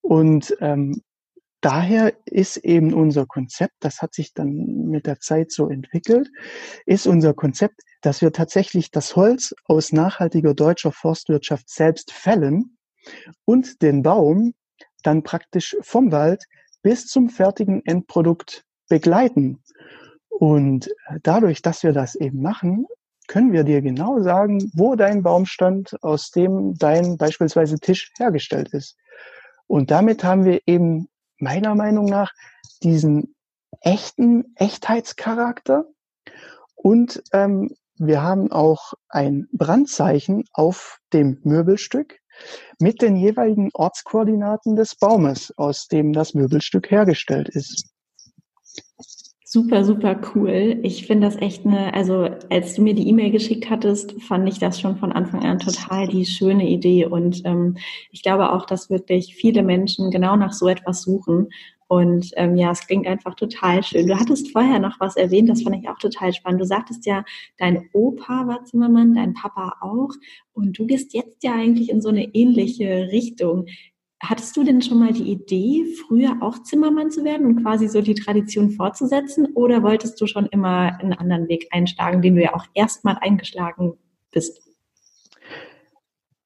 Und 0.00 0.56
ähm, 0.60 1.02
daher 1.66 2.14
ist 2.26 2.58
eben 2.58 2.94
unser 2.94 3.26
Konzept, 3.26 3.74
das 3.80 4.00
hat 4.00 4.14
sich 4.14 4.32
dann 4.32 4.86
mit 4.88 5.04
der 5.04 5.18
Zeit 5.18 5.50
so 5.50 5.68
entwickelt, 5.68 6.30
ist 6.84 7.08
unser 7.08 7.34
Konzept, 7.34 7.80
dass 8.02 8.22
wir 8.22 8.32
tatsächlich 8.32 8.92
das 8.92 9.16
Holz 9.16 9.52
aus 9.64 9.92
nachhaltiger 9.92 10.54
deutscher 10.54 10.92
Forstwirtschaft 10.92 11.68
selbst 11.68 12.12
fällen 12.12 12.78
und 13.44 13.82
den 13.82 14.04
Baum 14.04 14.54
dann 15.02 15.24
praktisch 15.24 15.76
vom 15.80 16.12
Wald 16.12 16.44
bis 16.82 17.08
zum 17.08 17.30
fertigen 17.30 17.84
Endprodukt 17.84 18.64
begleiten. 18.88 19.60
Und 20.28 20.88
dadurch, 21.24 21.62
dass 21.62 21.82
wir 21.82 21.92
das 21.92 22.14
eben 22.14 22.42
machen, 22.42 22.86
können 23.26 23.52
wir 23.52 23.64
dir 23.64 23.82
genau 23.82 24.20
sagen, 24.20 24.70
wo 24.72 24.94
dein 24.94 25.24
Baumstand, 25.24 26.00
aus 26.04 26.30
dem 26.30 26.78
dein 26.78 27.16
beispielsweise 27.16 27.80
Tisch 27.80 28.12
hergestellt 28.18 28.68
ist. 28.68 28.96
Und 29.66 29.90
damit 29.90 30.22
haben 30.22 30.44
wir 30.44 30.60
eben 30.66 31.08
meiner 31.38 31.74
Meinung 31.74 32.06
nach 32.06 32.32
diesen 32.82 33.34
echten 33.80 34.54
Echtheitscharakter 34.56 35.84
und 36.74 37.22
ähm, 37.32 37.74
wir 37.98 38.22
haben 38.22 38.52
auch 38.52 38.92
ein 39.08 39.48
Brandzeichen 39.52 40.44
auf 40.52 40.98
dem 41.12 41.40
Möbelstück 41.44 42.20
mit 42.78 43.00
den 43.00 43.16
jeweiligen 43.16 43.70
Ortskoordinaten 43.72 44.76
des 44.76 44.94
Baumes, 44.94 45.52
aus 45.56 45.88
dem 45.88 46.12
das 46.12 46.34
Möbelstück 46.34 46.90
hergestellt 46.90 47.48
ist. 47.48 47.95
Super, 49.48 49.84
super 49.84 50.20
cool. 50.34 50.80
Ich 50.82 51.06
finde 51.06 51.28
das 51.28 51.36
echt 51.36 51.64
eine, 51.64 51.94
also 51.94 52.28
als 52.50 52.74
du 52.74 52.82
mir 52.82 52.94
die 52.94 53.08
E-Mail 53.08 53.30
geschickt 53.30 53.70
hattest, 53.70 54.20
fand 54.20 54.48
ich 54.48 54.58
das 54.58 54.80
schon 54.80 54.96
von 54.96 55.12
Anfang 55.12 55.44
an 55.44 55.60
total 55.60 56.08
die 56.08 56.26
schöne 56.26 56.68
Idee. 56.68 57.06
Und 57.06 57.42
ähm, 57.44 57.76
ich 58.10 58.24
glaube 58.24 58.52
auch, 58.52 58.66
dass 58.66 58.90
wirklich 58.90 59.36
viele 59.36 59.62
Menschen 59.62 60.10
genau 60.10 60.34
nach 60.34 60.52
so 60.52 60.66
etwas 60.66 61.02
suchen. 61.02 61.50
Und 61.86 62.32
ähm, 62.34 62.56
ja, 62.56 62.72
es 62.72 62.88
klingt 62.88 63.06
einfach 63.06 63.36
total 63.36 63.84
schön. 63.84 64.08
Du 64.08 64.18
hattest 64.18 64.50
vorher 64.50 64.80
noch 64.80 64.98
was 64.98 65.14
erwähnt, 65.14 65.48
das 65.48 65.62
fand 65.62 65.76
ich 65.76 65.88
auch 65.88 65.98
total 65.98 66.32
spannend. 66.32 66.60
Du 66.60 66.66
sagtest 66.66 67.06
ja, 67.06 67.24
dein 67.56 67.88
Opa 67.92 68.48
war 68.48 68.64
Zimmermann, 68.64 69.14
dein 69.14 69.34
Papa 69.34 69.76
auch. 69.80 70.10
Und 70.54 70.76
du 70.76 70.86
gehst 70.88 71.14
jetzt 71.14 71.44
ja 71.44 71.52
eigentlich 71.52 71.90
in 71.90 72.00
so 72.00 72.08
eine 72.08 72.34
ähnliche 72.34 73.10
Richtung. 73.12 73.66
Hattest 74.22 74.56
du 74.56 74.64
denn 74.64 74.80
schon 74.80 74.98
mal 74.98 75.12
die 75.12 75.30
Idee, 75.30 75.84
früher 76.06 76.38
auch 76.40 76.62
Zimmermann 76.62 77.10
zu 77.10 77.22
werden 77.22 77.46
und 77.46 77.62
quasi 77.62 77.86
so 77.86 78.00
die 78.00 78.14
Tradition 78.14 78.70
fortzusetzen? 78.70 79.46
Oder 79.54 79.82
wolltest 79.82 80.18
du 80.20 80.26
schon 80.26 80.46
immer 80.46 80.98
einen 80.98 81.12
anderen 81.12 81.48
Weg 81.48 81.68
einschlagen, 81.70 82.22
den 82.22 82.36
du 82.36 82.42
ja 82.42 82.54
auch 82.54 82.64
erstmal 82.72 83.18
eingeschlagen 83.20 83.98
bist? 84.30 84.62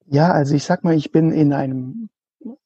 Ja, 0.07 0.33
also 0.33 0.57
ich 0.57 0.65
sag 0.65 0.83
mal, 0.83 0.97
ich 0.97 1.13
bin 1.13 1.31
in 1.31 1.53
einem 1.53 2.09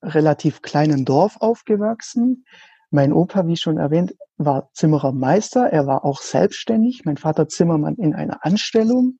relativ 0.02 0.62
kleinen 0.62 1.04
Dorf 1.04 1.36
aufgewachsen. 1.38 2.46
Mein 2.94 3.12
Opa, 3.12 3.44
wie 3.48 3.56
schon 3.56 3.78
erwähnt, 3.78 4.14
war 4.36 4.70
Zimmerermeister. 4.72 5.66
Er 5.66 5.88
war 5.88 6.04
auch 6.04 6.22
selbstständig. 6.22 7.02
Mein 7.04 7.16
Vater 7.16 7.48
Zimmermann 7.48 7.96
in 7.96 8.14
einer 8.14 8.46
Anstellung. 8.46 9.18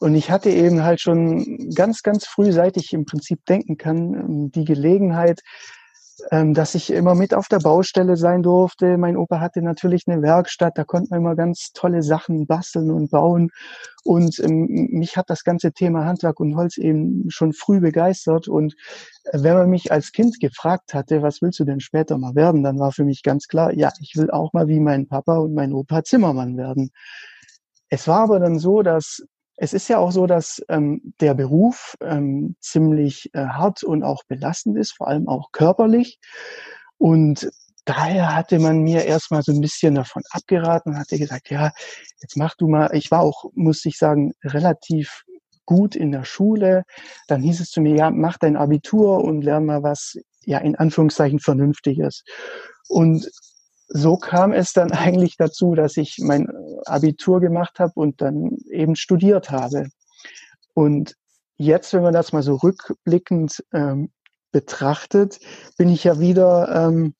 Und 0.00 0.14
ich 0.14 0.30
hatte 0.30 0.50
eben 0.50 0.84
halt 0.84 1.00
schon 1.00 1.70
ganz, 1.74 2.02
ganz 2.02 2.26
früh, 2.26 2.52
seit 2.52 2.76
ich 2.76 2.92
im 2.92 3.06
Prinzip 3.06 3.42
denken 3.46 3.78
kann, 3.78 4.50
die 4.50 4.66
Gelegenheit, 4.66 5.40
ähm, 6.30 6.54
dass 6.54 6.74
ich 6.74 6.92
immer 6.92 7.14
mit 7.14 7.34
auf 7.34 7.48
der 7.48 7.58
Baustelle 7.58 8.16
sein 8.16 8.42
durfte. 8.42 8.98
Mein 8.98 9.16
Opa 9.16 9.40
hatte 9.40 9.62
natürlich 9.62 10.04
eine 10.06 10.22
Werkstatt, 10.22 10.76
da 10.76 10.84
konnte 10.84 11.10
man 11.10 11.20
immer 11.20 11.36
ganz 11.36 11.72
tolle 11.72 12.02
Sachen 12.02 12.46
basteln 12.46 12.90
und 12.90 13.10
bauen. 13.10 13.50
Und 14.04 14.38
ähm, 14.40 14.88
mich 14.92 15.16
hat 15.16 15.30
das 15.30 15.44
ganze 15.44 15.72
Thema 15.72 16.04
Handwerk 16.04 16.40
und 16.40 16.56
Holz 16.56 16.78
eben 16.78 17.24
schon 17.28 17.52
früh 17.52 17.80
begeistert. 17.80 18.48
Und 18.48 18.74
äh, 19.24 19.42
wenn 19.42 19.54
man 19.54 19.70
mich 19.70 19.92
als 19.92 20.12
Kind 20.12 20.40
gefragt 20.40 20.94
hatte, 20.94 21.22
was 21.22 21.42
willst 21.42 21.60
du 21.60 21.64
denn 21.64 21.80
später 21.80 22.18
mal 22.18 22.34
werden, 22.34 22.62
dann 22.62 22.78
war 22.78 22.92
für 22.92 23.04
mich 23.04 23.22
ganz 23.22 23.46
klar, 23.48 23.72
ja, 23.72 23.92
ich 24.00 24.16
will 24.16 24.30
auch 24.30 24.52
mal 24.52 24.68
wie 24.68 24.80
mein 24.80 25.06
Papa 25.06 25.38
und 25.38 25.54
mein 25.54 25.72
Opa 25.72 26.02
Zimmermann 26.04 26.56
werden. 26.56 26.90
Es 27.88 28.08
war 28.08 28.20
aber 28.22 28.40
dann 28.40 28.58
so, 28.58 28.82
dass 28.82 29.22
es 29.56 29.72
ist 29.72 29.88
ja 29.88 29.98
auch 29.98 30.12
so, 30.12 30.26
dass 30.26 30.62
ähm, 30.68 31.14
der 31.20 31.34
Beruf 31.34 31.96
ähm, 32.00 32.56
ziemlich 32.60 33.30
äh, 33.34 33.46
hart 33.46 33.82
und 33.82 34.02
auch 34.02 34.22
belastend 34.24 34.76
ist, 34.76 34.92
vor 34.92 35.08
allem 35.08 35.28
auch 35.28 35.50
körperlich. 35.52 36.18
Und 36.98 37.50
daher 37.84 38.34
hatte 38.34 38.58
man 38.58 38.82
mir 38.82 39.04
erstmal 39.04 39.42
so 39.42 39.52
ein 39.52 39.60
bisschen 39.60 39.94
davon 39.94 40.22
abgeraten 40.30 40.92
und 40.92 40.98
hatte 40.98 41.18
gesagt, 41.18 41.50
ja, 41.50 41.72
jetzt 42.20 42.36
mach 42.36 42.54
du 42.56 42.68
mal, 42.68 42.90
ich 42.92 43.10
war 43.10 43.20
auch, 43.20 43.44
muss 43.54 43.84
ich 43.84 43.96
sagen, 43.96 44.32
relativ 44.44 45.24
gut 45.64 45.96
in 45.96 46.12
der 46.12 46.24
Schule. 46.24 46.84
Dann 47.26 47.42
hieß 47.42 47.60
es 47.60 47.70
zu 47.70 47.80
mir, 47.80 47.96
ja, 47.96 48.10
mach 48.10 48.38
dein 48.38 48.56
Abitur 48.56 49.24
und 49.24 49.42
lern 49.42 49.64
mal 49.64 49.82
was, 49.82 50.16
ja, 50.44 50.58
in 50.58 50.76
Anführungszeichen 50.76 51.40
Vernünftiges. 51.40 52.24
Und 52.88 53.30
so 53.88 54.16
kam 54.16 54.52
es 54.52 54.72
dann 54.72 54.90
eigentlich 54.92 55.36
dazu, 55.36 55.74
dass 55.74 55.96
ich 55.96 56.18
mein 56.20 56.48
Abitur 56.86 57.40
gemacht 57.40 57.78
habe 57.78 57.92
und 57.94 58.20
dann 58.20 58.56
eben 58.70 58.96
studiert 58.96 59.50
habe. 59.50 59.88
Und 60.74 61.14
jetzt, 61.56 61.92
wenn 61.92 62.02
man 62.02 62.14
das 62.14 62.32
mal 62.32 62.42
so 62.42 62.56
rückblickend 62.56 63.64
ähm, 63.72 64.10
betrachtet, 64.52 65.38
bin 65.78 65.88
ich 65.88 66.04
ja 66.04 66.18
wieder 66.20 66.88
ähm, 66.88 67.14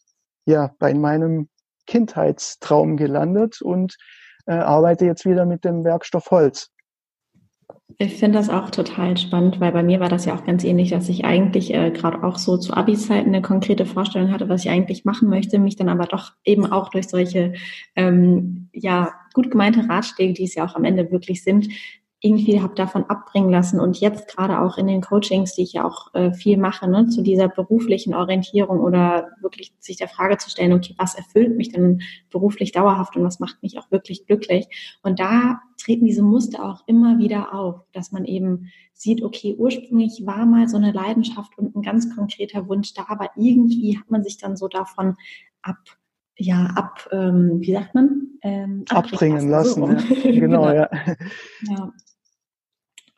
ja 0.44 0.74
bei 0.78 0.94
meinem 0.94 1.48
Kindheitstraum 1.86 2.96
gelandet 2.96 3.62
und 3.62 3.96
äh, 4.46 4.54
arbeite 4.54 5.04
jetzt 5.04 5.24
wieder 5.24 5.46
mit 5.46 5.64
dem 5.64 5.84
Werkstoff 5.84 6.30
Holz. 6.30 6.70
Ich 7.98 8.16
finde 8.16 8.38
das 8.38 8.50
auch 8.50 8.70
total 8.70 9.16
spannend, 9.16 9.60
weil 9.60 9.72
bei 9.72 9.82
mir 9.82 10.00
war 10.00 10.08
das 10.08 10.24
ja 10.24 10.34
auch 10.34 10.44
ganz 10.44 10.64
ähnlich, 10.64 10.90
dass 10.90 11.08
ich 11.08 11.24
eigentlich 11.24 11.72
äh, 11.72 11.90
gerade 11.92 12.24
auch 12.24 12.36
so 12.36 12.58
zu 12.58 12.74
Abi-Zeiten 12.74 13.28
eine 13.28 13.42
konkrete 13.42 13.86
Vorstellung 13.86 14.32
hatte, 14.32 14.48
was 14.48 14.64
ich 14.64 14.70
eigentlich 14.70 15.04
machen 15.04 15.28
möchte, 15.28 15.58
mich 15.58 15.76
dann 15.76 15.88
aber 15.88 16.06
doch 16.06 16.32
eben 16.44 16.66
auch 16.66 16.90
durch 16.90 17.08
solche 17.08 17.54
ähm, 17.94 18.68
ja 18.72 19.14
gut 19.34 19.50
gemeinte 19.50 19.88
Ratschläge, 19.88 20.34
die 20.34 20.44
es 20.44 20.56
ja 20.56 20.66
auch 20.66 20.74
am 20.74 20.84
Ende 20.84 21.10
wirklich 21.10 21.44
sind, 21.44 21.68
irgendwie 22.26 22.60
habe 22.60 22.74
davon 22.74 23.04
abbringen 23.04 23.50
lassen 23.50 23.78
und 23.80 24.00
jetzt 24.00 24.28
gerade 24.28 24.60
auch 24.60 24.76
in 24.78 24.86
den 24.86 25.00
Coachings, 25.00 25.54
die 25.54 25.62
ich 25.62 25.74
ja 25.74 25.84
auch 25.84 26.12
äh, 26.14 26.32
viel 26.32 26.56
mache, 26.58 26.88
ne, 26.88 27.08
zu 27.08 27.22
dieser 27.22 27.48
beruflichen 27.48 28.14
Orientierung 28.14 28.80
oder 28.80 29.28
wirklich 29.40 29.72
sich 29.78 29.96
der 29.96 30.08
Frage 30.08 30.36
zu 30.38 30.50
stellen, 30.50 30.72
okay, 30.72 30.94
was 30.98 31.14
erfüllt 31.14 31.56
mich 31.56 31.70
denn 31.70 32.02
beruflich 32.30 32.72
dauerhaft 32.72 33.16
und 33.16 33.24
was 33.24 33.38
macht 33.38 33.62
mich 33.62 33.78
auch 33.78 33.90
wirklich 33.90 34.26
glücklich? 34.26 34.66
Und 35.02 35.20
da 35.20 35.60
treten 35.78 36.04
diese 36.04 36.22
Muster 36.22 36.64
auch 36.64 36.82
immer 36.86 37.18
wieder 37.18 37.54
auf, 37.54 37.82
dass 37.92 38.12
man 38.12 38.24
eben 38.24 38.70
sieht, 38.92 39.22
okay, 39.22 39.54
ursprünglich 39.56 40.22
war 40.24 40.46
mal 40.46 40.68
so 40.68 40.76
eine 40.76 40.92
Leidenschaft 40.92 41.56
und 41.58 41.76
ein 41.76 41.82
ganz 41.82 42.14
konkreter 42.14 42.68
Wunsch 42.68 42.94
da, 42.94 43.04
aber 43.08 43.30
irgendwie 43.36 43.98
hat 43.98 44.10
man 44.10 44.24
sich 44.24 44.38
dann 44.38 44.56
so 44.56 44.68
davon 44.68 45.16
ab 45.62 45.78
ja, 46.38 46.66
ab, 46.74 47.08
ähm, 47.12 47.60
wie 47.60 47.72
sagt 47.72 47.94
man? 47.94 48.38
Ähm, 48.42 48.84
abbringen 48.90 49.48
lassen. 49.48 49.80
lassen 49.80 49.98
so. 49.98 50.16
ja. 50.16 50.32
Genau, 50.32 50.62
genau, 50.62 50.72
ja. 50.72 50.90
ja. 51.62 51.92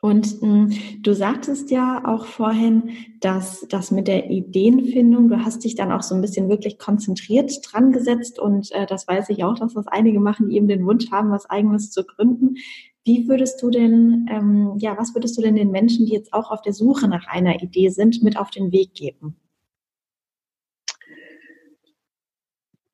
Und 0.01 0.41
mh, 0.41 0.47
hm, 0.47 1.01
du 1.01 1.13
sagtest 1.13 1.71
ja 1.71 2.01
auch 2.05 2.25
vorhin, 2.25 2.91
dass 3.19 3.65
das 3.69 3.91
mit 3.91 4.07
der 4.07 4.29
Ideenfindung, 4.29 5.27
du 5.27 5.43
hast 5.43 5.65
dich 5.65 5.75
dann 5.75 5.91
auch 5.91 6.03
so 6.03 6.15
ein 6.15 6.21
bisschen 6.21 6.47
wirklich 6.47 6.77
konzentriert 6.77 7.59
dran 7.63 7.91
gesetzt 7.91 8.39
und 8.39 8.71
äh, 8.71 8.85
das 8.85 9.07
weiß 9.07 9.29
ich 9.29 9.43
auch, 9.43 9.55
dass 9.55 9.73
das 9.73 9.87
einige 9.87 10.21
machen, 10.21 10.47
die 10.47 10.55
eben 10.55 10.69
den 10.69 10.85
Wunsch 10.85 11.11
haben, 11.11 11.31
was 11.31 11.49
eigenes 11.49 11.91
zu 11.91 12.05
gründen. 12.05 12.55
Wie 13.03 13.27
würdest 13.27 13.61
du 13.61 13.69
denn, 13.69 14.27
ähm, 14.29 14.73
ja, 14.77 14.97
was 14.97 15.13
würdest 15.15 15.37
du 15.37 15.41
denn 15.41 15.55
den 15.55 15.71
Menschen, 15.71 16.05
die 16.05 16.13
jetzt 16.13 16.31
auch 16.31 16.49
auf 16.49 16.61
der 16.61 16.73
Suche 16.73 17.09
nach 17.09 17.27
einer 17.27 17.61
Idee 17.61 17.89
sind, 17.89 18.23
mit 18.23 18.37
auf 18.37 18.51
den 18.51 18.71
Weg 18.71 18.93
geben? 18.93 19.35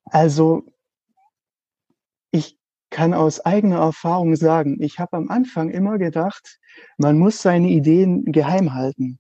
Also 0.06 0.64
kann 2.96 3.14
aus 3.14 3.42
eigener 3.42 3.80
Erfahrung 3.80 4.38
sagen, 4.38 4.82
ich 4.82 5.00
habe 5.00 5.18
am 5.18 5.30
Anfang 5.30 5.70
immer 5.70 5.98
gedacht, 5.98 6.60
man 6.98 7.20
muss 7.20 7.42
seine 7.42 7.68
Ideen 7.68 8.24
geheim 8.24 8.74
halten. 8.74 9.20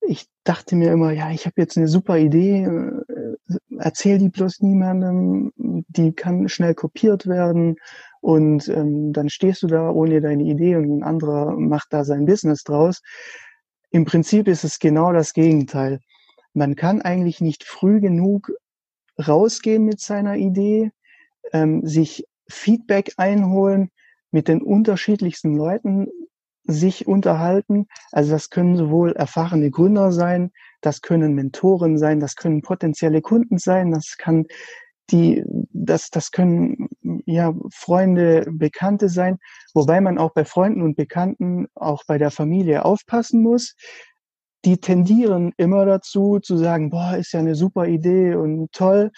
Ich 0.00 0.30
dachte 0.44 0.74
mir 0.74 0.90
immer, 0.90 1.12
ja, 1.12 1.30
ich 1.30 1.44
habe 1.44 1.60
jetzt 1.60 1.76
eine 1.76 1.88
super 1.88 2.16
Idee, 2.16 2.64
äh, 2.64 3.28
erzähl 3.78 4.16
die 4.16 4.30
bloß 4.30 4.60
niemandem, 4.60 5.52
die 5.56 6.14
kann 6.14 6.48
schnell 6.48 6.74
kopiert 6.74 7.26
werden 7.26 7.76
und 8.22 8.66
ähm, 8.68 9.12
dann 9.12 9.28
stehst 9.28 9.62
du 9.62 9.66
da 9.66 9.90
ohne 9.90 10.22
deine 10.22 10.44
Idee 10.44 10.76
und 10.76 10.90
ein 10.90 11.02
anderer 11.02 11.58
macht 11.58 11.88
da 11.90 12.02
sein 12.02 12.24
Business 12.24 12.64
draus. 12.64 13.02
Im 13.90 14.06
Prinzip 14.06 14.48
ist 14.48 14.64
es 14.64 14.78
genau 14.78 15.12
das 15.12 15.34
Gegenteil. 15.34 16.00
Man 16.54 16.76
kann 16.76 17.02
eigentlich 17.02 17.42
nicht 17.42 17.64
früh 17.64 18.00
genug 18.00 18.52
rausgehen 19.18 19.84
mit 19.84 20.00
seiner 20.00 20.36
Idee, 20.36 20.92
ähm, 21.52 21.86
sich 21.86 22.24
Feedback 22.48 23.12
einholen, 23.16 23.90
mit 24.30 24.48
den 24.48 24.62
unterschiedlichsten 24.62 25.56
Leuten 25.56 26.08
sich 26.66 27.06
unterhalten. 27.06 27.86
Also 28.10 28.32
das 28.32 28.50
können 28.50 28.76
sowohl 28.76 29.12
erfahrene 29.12 29.70
Gründer 29.70 30.12
sein, 30.12 30.50
das 30.80 31.02
können 31.02 31.34
Mentoren 31.34 31.98
sein, 31.98 32.20
das 32.20 32.36
können 32.36 32.62
potenzielle 32.62 33.20
Kunden 33.20 33.58
sein, 33.58 33.92
das 33.92 34.16
kann 34.18 34.46
die, 35.10 35.44
das, 35.70 36.08
das 36.10 36.30
können 36.30 36.88
ja 37.26 37.54
Freunde, 37.72 38.46
Bekannte 38.50 39.08
sein, 39.08 39.38
wobei 39.74 40.00
man 40.00 40.18
auch 40.18 40.32
bei 40.32 40.44
Freunden 40.44 40.82
und 40.82 40.96
Bekannten, 40.96 41.66
auch 41.74 42.04
bei 42.06 42.16
der 42.16 42.30
Familie 42.30 42.84
aufpassen 42.84 43.42
muss. 43.42 43.74
Die 44.64 44.78
tendieren 44.78 45.52
immer 45.58 45.84
dazu 45.84 46.38
zu 46.40 46.56
sagen, 46.56 46.88
boah, 46.88 47.16
ist 47.18 47.32
ja 47.32 47.40
eine 47.40 47.54
super 47.54 47.86
Idee 47.86 48.34
und 48.34 48.72
toll. 48.72 49.10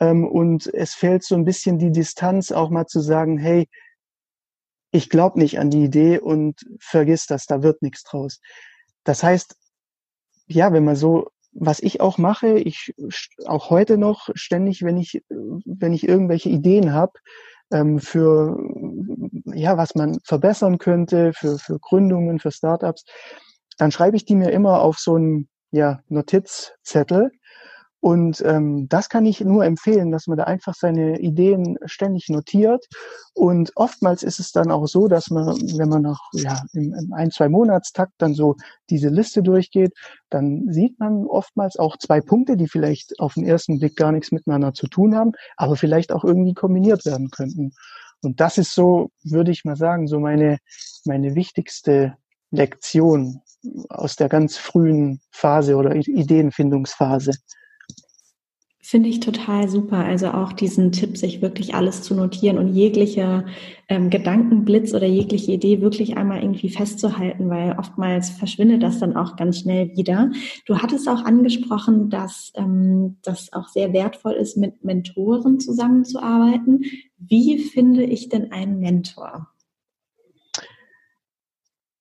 Ähm, 0.00 0.26
und 0.26 0.66
es 0.72 0.94
fehlt 0.94 1.24
so 1.24 1.34
ein 1.34 1.44
bisschen 1.44 1.78
die 1.78 1.92
Distanz, 1.92 2.52
auch 2.52 2.70
mal 2.70 2.86
zu 2.86 3.00
sagen, 3.00 3.38
hey, 3.38 3.68
ich 4.90 5.10
glaube 5.10 5.38
nicht 5.38 5.58
an 5.58 5.70
die 5.70 5.84
Idee 5.84 6.18
und 6.18 6.64
vergiss 6.78 7.26
das, 7.26 7.46
da 7.46 7.62
wird 7.62 7.82
nichts 7.82 8.04
draus. 8.04 8.40
Das 9.02 9.22
heißt, 9.22 9.56
ja, 10.46 10.72
wenn 10.72 10.84
man 10.84 10.96
so, 10.96 11.30
was 11.52 11.80
ich 11.80 12.00
auch 12.00 12.18
mache, 12.18 12.58
ich 12.58 12.94
auch 13.44 13.70
heute 13.70 13.98
noch 13.98 14.28
ständig, 14.34 14.82
wenn 14.82 14.96
ich, 14.96 15.22
wenn 15.28 15.92
ich 15.92 16.06
irgendwelche 16.06 16.48
Ideen 16.48 16.92
habe 16.92 17.12
ähm, 17.72 17.98
für 17.98 18.56
ja, 19.46 19.76
was 19.76 19.94
man 19.94 20.18
verbessern 20.24 20.78
könnte, 20.78 21.32
für, 21.32 21.58
für 21.58 21.78
Gründungen, 21.78 22.38
für 22.38 22.50
Startups, 22.50 23.04
dann 23.78 23.90
schreibe 23.90 24.16
ich 24.16 24.24
die 24.24 24.34
mir 24.34 24.50
immer 24.50 24.80
auf 24.80 24.98
so 24.98 25.16
einen 25.16 25.48
ja, 25.70 26.00
Notizzettel 26.08 27.32
und 28.04 28.42
ähm, 28.44 28.86
das 28.90 29.08
kann 29.08 29.24
ich 29.24 29.40
nur 29.40 29.64
empfehlen, 29.64 30.12
dass 30.12 30.26
man 30.26 30.36
da 30.36 30.44
einfach 30.44 30.74
seine 30.74 31.20
Ideen 31.20 31.78
ständig 31.86 32.28
notiert. 32.28 32.84
Und 33.32 33.72
oftmals 33.76 34.22
ist 34.22 34.38
es 34.38 34.52
dann 34.52 34.70
auch 34.70 34.86
so, 34.86 35.08
dass 35.08 35.30
man, 35.30 35.46
wenn 35.46 35.88
man 35.88 36.02
nach 36.02 36.20
ja, 36.34 36.62
im, 36.74 36.92
im 36.92 37.14
ein, 37.14 37.30
zwei 37.30 37.48
Monatstakt 37.48 38.12
dann 38.18 38.34
so 38.34 38.56
diese 38.90 39.08
Liste 39.08 39.42
durchgeht, 39.42 39.94
dann 40.28 40.70
sieht 40.70 41.00
man 41.00 41.24
oftmals 41.24 41.78
auch 41.78 41.96
zwei 41.96 42.20
Punkte, 42.20 42.58
die 42.58 42.68
vielleicht 42.68 43.18
auf 43.20 43.32
den 43.34 43.46
ersten 43.46 43.78
Blick 43.78 43.96
gar 43.96 44.12
nichts 44.12 44.32
miteinander 44.32 44.74
zu 44.74 44.86
tun 44.86 45.16
haben, 45.16 45.32
aber 45.56 45.74
vielleicht 45.74 46.12
auch 46.12 46.24
irgendwie 46.24 46.52
kombiniert 46.52 47.06
werden 47.06 47.30
könnten. 47.30 47.72
Und 48.22 48.38
das 48.38 48.58
ist 48.58 48.74
so, 48.74 49.12
würde 49.22 49.50
ich 49.50 49.64
mal 49.64 49.76
sagen, 49.76 50.08
so 50.08 50.20
meine, 50.20 50.58
meine 51.06 51.34
wichtigste 51.34 52.18
Lektion 52.50 53.40
aus 53.88 54.16
der 54.16 54.28
ganz 54.28 54.58
frühen 54.58 55.22
Phase 55.30 55.76
oder 55.76 55.94
Ideenfindungsphase. 55.94 57.32
Finde 58.94 59.08
ich 59.08 59.18
total 59.18 59.68
super. 59.68 59.96
Also 59.96 60.28
auch 60.28 60.52
diesen 60.52 60.92
Tipp, 60.92 61.16
sich 61.16 61.42
wirklich 61.42 61.74
alles 61.74 62.02
zu 62.02 62.14
notieren 62.14 62.58
und 62.58 62.76
jegliche 62.76 63.44
ähm, 63.88 64.08
Gedankenblitz 64.08 64.94
oder 64.94 65.08
jegliche 65.08 65.50
Idee 65.50 65.80
wirklich 65.80 66.16
einmal 66.16 66.40
irgendwie 66.40 66.68
festzuhalten, 66.68 67.50
weil 67.50 67.76
oftmals 67.76 68.30
verschwindet 68.30 68.84
das 68.84 69.00
dann 69.00 69.16
auch 69.16 69.34
ganz 69.34 69.58
schnell 69.58 69.90
wieder. 69.96 70.30
Du 70.64 70.78
hattest 70.78 71.08
auch 71.08 71.24
angesprochen, 71.24 72.08
dass 72.08 72.52
ähm, 72.54 73.16
das 73.24 73.52
auch 73.52 73.66
sehr 73.66 73.92
wertvoll 73.92 74.34
ist, 74.34 74.56
mit 74.56 74.84
Mentoren 74.84 75.58
zusammenzuarbeiten. 75.58 76.84
Wie 77.18 77.58
finde 77.58 78.04
ich 78.04 78.28
denn 78.28 78.52
einen 78.52 78.78
Mentor? 78.78 79.48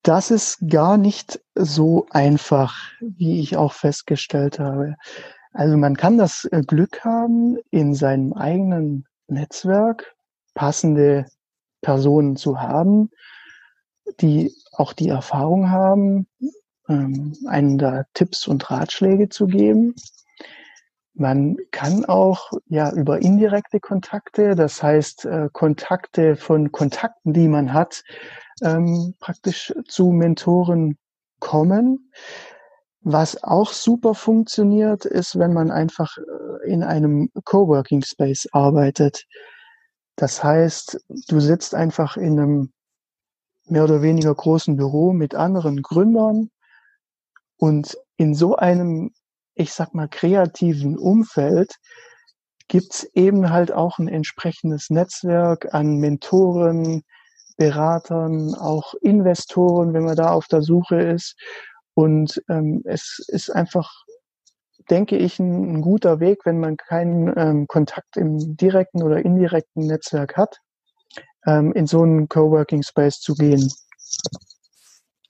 Das 0.03 0.29
ist 0.29 0.60
gar 0.69 0.97
nicht 0.97 1.41
so 1.56 2.06
einfach, 2.12 2.75
wie 2.99 3.39
ich 3.39 3.58
auch 3.58 3.73
festgestellt 3.73 4.60
habe. 4.60 4.95
Also 5.53 5.77
man 5.77 5.95
kann 5.95 6.17
das 6.17 6.45
äh, 6.45 6.61
Glück 6.65 7.03
haben, 7.05 7.57
in 7.69 7.93
seinem 7.93 8.33
eigenen 8.33 9.05
Netzwerk 9.27 10.15
passende 10.55 11.25
Personen 11.81 12.35
zu 12.35 12.59
haben, 12.59 13.11
die 14.19 14.53
auch 14.71 14.93
die 14.93 15.09
Erfahrung 15.09 15.69
haben, 15.69 16.27
ähm, 16.89 17.37
einen 17.47 17.77
da 17.77 18.05
Tipps 18.13 18.47
und 18.47 18.69
Ratschläge 18.69 19.29
zu 19.29 19.47
geben. 19.47 19.95
Man 21.13 21.57
kann 21.69 22.05
auch 22.05 22.51
ja 22.67 22.91
über 22.91 23.21
indirekte 23.21 23.79
Kontakte, 23.79 24.55
das 24.55 24.81
heißt 24.81 25.25
äh, 25.25 25.49
Kontakte 25.53 26.35
von 26.35 26.71
Kontakten, 26.71 27.33
die 27.33 27.47
man 27.47 27.73
hat, 27.73 28.03
ähm, 28.63 29.13
praktisch 29.19 29.73
zu 29.87 30.07
Mentoren 30.07 30.97
kommen. 31.39 32.11
Was 33.03 33.43
auch 33.43 33.71
super 33.73 34.15
funktioniert, 34.15 35.05
ist, 35.05 35.37
wenn 35.37 35.53
man 35.53 35.71
einfach 35.71 36.17
äh, 36.17 36.71
in 36.71 36.83
einem 36.83 37.29
Coworking 37.43 38.01
Space 38.03 38.47
arbeitet. 38.51 39.25
Das 40.15 40.43
heißt, 40.43 40.99
du 41.27 41.39
sitzt 41.39 41.75
einfach 41.75 42.17
in 42.17 42.39
einem 42.39 42.73
mehr 43.65 43.83
oder 43.83 44.01
weniger 44.01 44.33
großen 44.33 44.75
Büro 44.77 45.13
mit 45.13 45.35
anderen 45.35 45.81
Gründern 45.81 46.49
und 47.57 47.97
in 48.17 48.35
so 48.35 48.55
einem 48.55 49.11
ich 49.55 49.73
sag 49.73 49.93
mal, 49.93 50.07
kreativen 50.07 50.97
Umfeld 50.97 51.75
gibt's 52.67 53.03
eben 53.13 53.49
halt 53.49 53.71
auch 53.71 53.99
ein 53.99 54.07
entsprechendes 54.07 54.89
Netzwerk 54.89 55.73
an 55.73 55.97
Mentoren, 55.97 57.03
Beratern, 57.57 58.55
auch 58.55 58.95
Investoren, 59.01 59.93
wenn 59.93 60.05
man 60.05 60.15
da 60.15 60.31
auf 60.31 60.47
der 60.47 60.63
Suche 60.63 60.99
ist. 60.99 61.35
Und 61.95 62.41
ähm, 62.49 62.82
es 62.86 63.23
ist 63.27 63.49
einfach, 63.49 63.91
denke 64.89 65.17
ich, 65.17 65.39
ein, 65.39 65.75
ein 65.75 65.82
guter 65.82 66.19
Weg, 66.19 66.45
wenn 66.45 66.60
man 66.60 66.77
keinen 66.77 67.34
ähm, 67.38 67.67
Kontakt 67.67 68.17
im 68.17 68.58
direkten 68.58 69.03
oder 69.03 69.23
indirekten 69.23 69.88
Netzwerk 69.88 70.36
hat, 70.38 70.60
ähm, 71.45 71.71
in 71.73 71.88
so 71.88 72.01
einen 72.01 72.27
Coworking 72.27 72.84
Space 72.84 73.19
zu 73.19 73.36
gehen. 73.36 73.71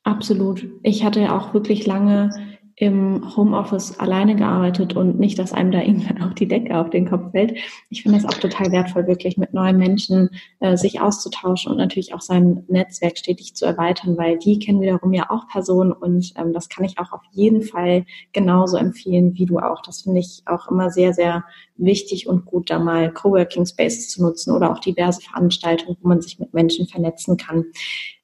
Absolut. 0.03 0.67
Ich 0.83 1.03
hatte 1.03 1.33
auch 1.33 1.53
wirklich 1.53 1.85
lange 1.85 2.29
im 2.75 3.35
Homeoffice 3.35 3.99
alleine 3.99 4.35
gearbeitet 4.35 4.95
und 4.95 5.19
nicht, 5.19 5.37
dass 5.37 5.53
einem 5.53 5.71
da 5.71 5.81
irgendwann 5.81 6.23
auch 6.23 6.33
die 6.33 6.47
Decke 6.47 6.77
auf 6.77 6.89
den 6.89 7.07
Kopf 7.07 7.31
fällt. 7.31 7.55
Ich 7.89 8.01
finde 8.01 8.19
das 8.19 8.25
auch 8.25 8.39
total 8.39 8.71
wertvoll, 8.71 9.05
wirklich 9.05 9.37
mit 9.37 9.53
neuen 9.53 9.77
Menschen 9.77 10.29
äh, 10.59 10.75
sich 10.75 10.99
auszutauschen 10.99 11.71
und 11.71 11.77
natürlich 11.77 12.13
auch 12.13 12.21
sein 12.21 12.63
Netzwerk 12.67 13.17
stetig 13.17 13.55
zu 13.55 13.65
erweitern, 13.65 14.17
weil 14.17 14.39
die 14.39 14.57
kennen 14.57 14.81
wiederum 14.81 15.13
ja 15.13 15.29
auch 15.29 15.47
Personen 15.47 15.91
und 15.91 16.33
ähm, 16.35 16.51
das 16.51 16.67
kann 16.69 16.83
ich 16.83 16.97
auch 16.97 17.11
auf 17.11 17.21
jeden 17.31 17.61
Fall 17.61 18.05
genauso 18.31 18.77
empfehlen 18.77 19.35
wie 19.35 19.45
du 19.45 19.59
auch. 19.59 19.81
Das 19.81 20.01
finde 20.01 20.19
ich 20.19 20.41
auch 20.45 20.67
immer 20.69 20.89
sehr, 20.89 21.13
sehr 21.13 21.43
wichtig 21.77 22.27
und 22.27 22.45
gut, 22.45 22.69
da 22.69 22.79
mal 22.79 23.11
Coworking 23.11 23.65
Spaces 23.65 24.09
zu 24.09 24.23
nutzen 24.23 24.51
oder 24.51 24.71
auch 24.71 24.79
diverse 24.79 25.21
Veranstaltungen, 25.21 25.97
wo 26.01 26.07
man 26.07 26.21
sich 26.21 26.39
mit 26.39 26.53
Menschen 26.53 26.87
vernetzen 26.87 27.37
kann. 27.37 27.65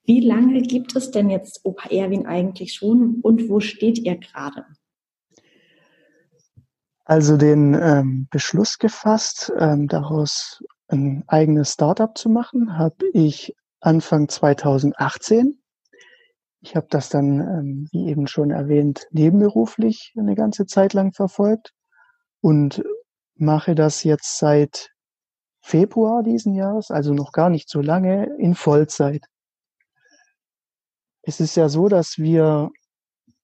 Wie 0.09 0.21
lange 0.21 0.63
gibt 0.63 0.95
es 0.95 1.11
denn 1.11 1.29
jetzt 1.29 1.63
Opa 1.65 1.87
Erwin 1.89 2.25
eigentlich 2.25 2.73
schon 2.73 3.19
und 3.21 3.47
wo 3.47 3.59
steht 3.59 3.99
ihr 3.99 4.17
gerade? 4.17 4.65
Also 7.05 7.37
den 7.37 7.75
ähm, 7.75 8.27
Beschluss 8.31 8.79
gefasst, 8.79 9.53
ähm, 9.59 9.87
daraus 9.87 10.63
ein 10.87 11.25
eigenes 11.27 11.73
Startup 11.73 12.17
zu 12.17 12.27
machen, 12.27 12.75
habe 12.75 13.07
ich 13.13 13.55
Anfang 13.81 14.27
2018. 14.27 15.61
Ich 16.61 16.75
habe 16.75 16.87
das 16.89 17.09
dann, 17.09 17.39
ähm, 17.41 17.87
wie 17.91 18.07
eben 18.09 18.25
schon 18.25 18.49
erwähnt, 18.49 19.05
nebenberuflich 19.11 20.15
eine 20.17 20.33
ganze 20.33 20.65
Zeit 20.65 20.93
lang 20.93 21.13
verfolgt 21.13 21.75
und 22.41 22.83
mache 23.35 23.75
das 23.75 24.03
jetzt 24.03 24.39
seit 24.39 24.89
Februar 25.61 26.23
diesen 26.23 26.55
Jahres, 26.55 26.89
also 26.89 27.13
noch 27.13 27.31
gar 27.31 27.51
nicht 27.51 27.69
so 27.69 27.79
lange, 27.79 28.35
in 28.39 28.55
Vollzeit. 28.55 29.27
Es 31.21 31.39
ist 31.39 31.55
ja 31.55 31.69
so, 31.69 31.87
dass 31.87 32.17
wir 32.17 32.69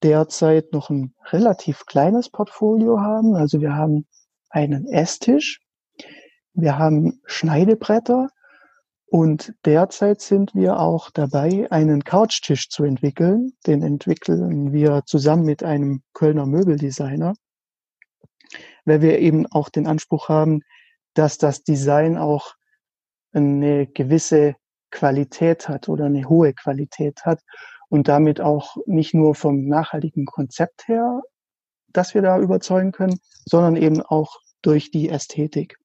derzeit 0.02 0.72
noch 0.72 0.90
ein 0.90 1.14
relativ 1.30 1.86
kleines 1.86 2.30
Portfolio 2.30 3.00
haben. 3.00 3.34
Also 3.34 3.60
wir 3.60 3.74
haben 3.74 4.06
einen 4.50 4.86
Esstisch, 4.86 5.60
wir 6.54 6.78
haben 6.78 7.20
Schneidebretter 7.26 8.28
und 9.06 9.54
derzeit 9.64 10.20
sind 10.20 10.54
wir 10.54 10.80
auch 10.80 11.10
dabei, 11.10 11.70
einen 11.70 12.02
Couchtisch 12.02 12.68
zu 12.68 12.84
entwickeln. 12.84 13.52
Den 13.66 13.82
entwickeln 13.82 14.72
wir 14.72 15.02
zusammen 15.06 15.44
mit 15.44 15.62
einem 15.62 16.02
Kölner 16.12 16.46
Möbeldesigner, 16.46 17.34
weil 18.84 19.02
wir 19.02 19.18
eben 19.20 19.46
auch 19.46 19.68
den 19.68 19.86
Anspruch 19.86 20.28
haben, 20.28 20.62
dass 21.14 21.38
das 21.38 21.62
Design 21.62 22.16
auch 22.16 22.54
eine 23.32 23.86
gewisse 23.86 24.56
Qualität 24.90 25.68
hat 25.68 25.88
oder 25.88 26.06
eine 26.06 26.28
hohe 26.28 26.52
Qualität 26.54 27.24
hat 27.24 27.40
und 27.88 28.08
damit 28.08 28.40
auch 28.40 28.76
nicht 28.86 29.14
nur 29.14 29.34
vom 29.34 29.66
nachhaltigen 29.66 30.26
Konzept 30.26 30.88
her, 30.88 31.22
dass 31.88 32.14
wir 32.14 32.22
da 32.22 32.38
überzeugen 32.38 32.92
können, 32.92 33.18
sondern 33.44 33.76
eben 33.76 34.02
auch 34.02 34.40
durch 34.62 34.90
die 34.90 35.08
Ästhetik. 35.08 35.78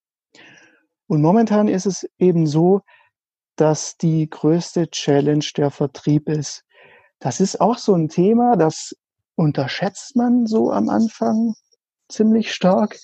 Und 1.07 1.21
momentan 1.21 1.67
ist 1.67 1.85
es 1.85 2.07
eben 2.19 2.47
so, 2.47 2.81
dass 3.55 3.97
die 3.97 4.29
größte 4.29 4.89
Challenge 4.89 5.45
der 5.55 5.71
Vertrieb 5.71 6.29
ist. 6.29 6.63
Das 7.19 7.39
ist 7.39 7.61
auch 7.61 7.77
so 7.77 7.93
ein 7.93 8.09
Thema, 8.09 8.55
das 8.55 8.95
unterschätzt 9.35 10.15
man 10.15 10.47
so 10.47 10.71
am 10.71 10.89
Anfang 10.89 11.53
ziemlich 12.11 12.53
stark. 12.53 12.97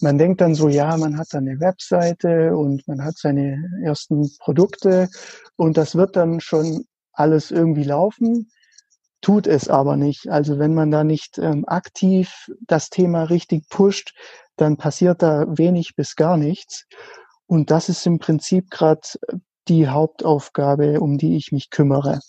Man 0.00 0.18
denkt 0.18 0.40
dann 0.40 0.54
so, 0.54 0.68
ja, 0.68 0.96
man 0.96 1.18
hat 1.18 1.28
dann 1.32 1.48
eine 1.48 1.60
Webseite 1.60 2.56
und 2.56 2.86
man 2.86 3.04
hat 3.04 3.18
seine 3.18 3.62
ersten 3.82 4.30
Produkte 4.38 5.08
und 5.56 5.76
das 5.76 5.96
wird 5.96 6.16
dann 6.16 6.40
schon 6.40 6.84
alles 7.12 7.50
irgendwie 7.50 7.82
laufen, 7.82 8.50
tut 9.20 9.46
es 9.46 9.68
aber 9.68 9.96
nicht. 9.96 10.28
Also 10.28 10.58
wenn 10.58 10.74
man 10.74 10.90
da 10.90 11.02
nicht 11.02 11.38
ähm, 11.38 11.64
aktiv 11.66 12.50
das 12.66 12.90
Thema 12.90 13.24
richtig 13.24 13.68
pusht, 13.68 14.14
dann 14.56 14.76
passiert 14.76 15.22
da 15.22 15.46
wenig 15.48 15.96
bis 15.96 16.16
gar 16.16 16.36
nichts. 16.36 16.86
Und 17.46 17.70
das 17.70 17.88
ist 17.88 18.06
im 18.06 18.18
Prinzip 18.18 18.70
gerade 18.70 19.00
die 19.68 19.88
Hauptaufgabe, 19.88 21.00
um 21.00 21.18
die 21.18 21.36
ich 21.36 21.50
mich 21.50 21.70
kümmere. 21.70 22.20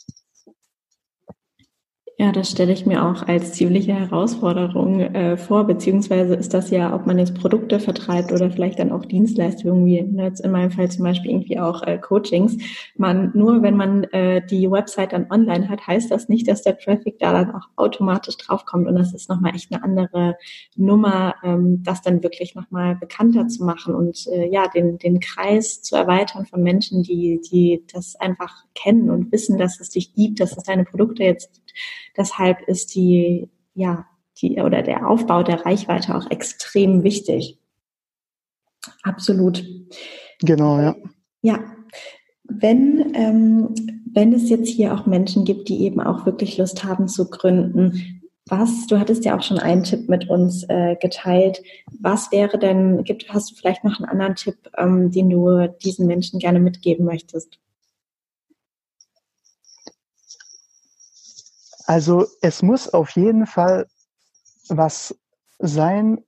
Ja, 2.22 2.34
das 2.34 2.52
stelle 2.52 2.74
ich 2.74 2.86
mir 2.86 3.06
auch 3.06 3.26
als 3.30 3.54
ziemliche 3.54 3.94
Herausforderung 3.94 5.00
äh, 5.00 5.38
vor, 5.38 5.64
beziehungsweise 5.64 6.36
ist 6.36 6.54
das 6.54 6.70
ja, 6.70 6.94
ob 6.94 7.08
man 7.08 7.18
jetzt 7.18 7.34
Produkte 7.34 7.80
vertreibt 7.80 8.34
oder 8.34 8.52
vielleicht 8.52 8.78
dann 8.80 8.92
auch 8.92 9.06
Dienstleistungen, 9.06 9.86
wie 9.86 10.02
ne, 10.02 10.26
jetzt 10.26 10.42
in 10.42 10.52
meinem 10.52 10.72
Fall 10.72 10.92
zum 10.92 11.06
Beispiel 11.06 11.32
irgendwie 11.32 11.58
auch 11.58 11.82
äh, 11.84 11.98
Coachings. 11.98 12.58
Man, 12.98 13.32
nur 13.36 13.62
wenn 13.62 13.78
man 13.78 14.04
äh, 14.04 14.46
die 14.46 14.70
Website 14.70 15.14
dann 15.14 15.32
online 15.32 15.70
hat, 15.70 15.88
heißt 15.88 16.12
das 16.12 16.28
nicht, 16.28 16.50
dass 16.50 16.62
der 16.62 16.78
Traffic 16.78 17.20
da 17.20 17.32
dann 17.32 17.56
auch 17.56 17.70
automatisch 17.78 18.36
draufkommt. 18.36 18.90
Und 18.90 18.96
das 18.98 19.14
ist 19.14 19.30
nochmal 19.30 19.56
echt 19.56 19.72
eine 19.72 19.82
andere 19.82 20.36
Nummer, 20.76 21.36
ähm, 21.42 21.84
das 21.84 22.02
dann 22.02 22.22
wirklich 22.22 22.54
nochmal 22.54 22.98
bekannter 22.98 23.48
zu 23.48 23.64
machen 23.64 23.96
und 23.96 24.28
äh, 24.28 24.46
ja, 24.52 24.68
den, 24.68 24.98
den 24.98 25.22
Kreis 25.22 25.82
zu 25.82 25.96
erweitern 25.96 26.46
von 26.46 26.64
Menschen, 26.64 27.02
die, 27.02 27.40
die 27.50 27.86
das 27.94 28.18
einfach 28.18 28.66
kennen 28.76 29.10
und 29.10 29.32
wissen, 29.32 29.58
dass 29.58 29.80
es 29.80 29.92
dich 29.92 30.14
gibt, 30.16 30.42
dass 30.42 30.58
es 30.58 30.64
deine 30.64 30.84
Produkte 30.84 31.24
jetzt 31.24 31.62
gibt 31.74 32.18
Deshalb 32.18 32.62
ist 32.68 32.96
die, 32.96 33.50
ja, 33.74 34.06
die, 34.42 34.62
oder 34.62 34.82
der 34.82 35.08
Aufbau 35.10 35.44
der 35.44 35.66
Reichweite 35.66 36.16
auch 36.16 36.30
extrem 36.32 37.04
wichtig. 37.04 37.60
Absolut. 39.04 39.66
Genau, 40.42 40.80
ja. 40.80 40.96
Ja. 41.42 41.60
Wenn, 42.44 43.14
ähm, 43.14 43.76
wenn 44.12 44.34
es 44.34 44.50
jetzt 44.50 44.70
hier 44.70 44.94
auch 44.94 45.06
Menschen 45.06 45.46
gibt, 45.46 45.70
die 45.70 45.84
eben 45.84 46.02
auch 46.02 46.26
wirklich 46.26 46.58
Lust 46.58 46.84
haben 46.84 47.08
zu 47.08 47.30
gründen, 47.30 48.20
was, 48.48 48.88
du 48.88 49.00
hattest 49.00 49.26
ja 49.26 49.38
auch 49.38 49.44
schon 49.44 49.60
einen 49.60 49.84
Tipp 49.84 50.10
mit 50.10 50.28
uns 50.30 50.64
äh, 50.70 50.96
geteilt. 50.96 51.62
Was 52.00 52.32
wäre 52.32 52.58
denn, 52.58 53.04
gibt, 53.04 53.32
hast 53.32 53.52
du 53.52 53.56
vielleicht 53.56 53.84
noch 53.84 54.00
einen 54.00 54.10
anderen 54.10 54.36
Tipp, 54.36 54.58
ähm, 54.78 55.12
den 55.12 55.30
du 55.30 55.68
diesen 55.84 56.08
Menschen 56.08 56.40
gerne 56.40 56.60
mitgeben 56.60 57.06
möchtest? 57.06 57.60
Also 61.90 62.28
es 62.42 62.62
muss 62.62 62.88
auf 62.88 63.10
jeden 63.16 63.48
Fall 63.48 63.88
was 64.68 65.20
sein 65.58 66.24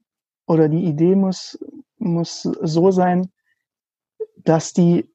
oder 0.48 0.68
die 0.68 0.86
Idee 0.86 1.16
muss, 1.16 1.60
muss 2.00 2.42
so 2.42 2.90
sein, 2.90 3.32
dass 4.38 4.74
die 4.74 5.08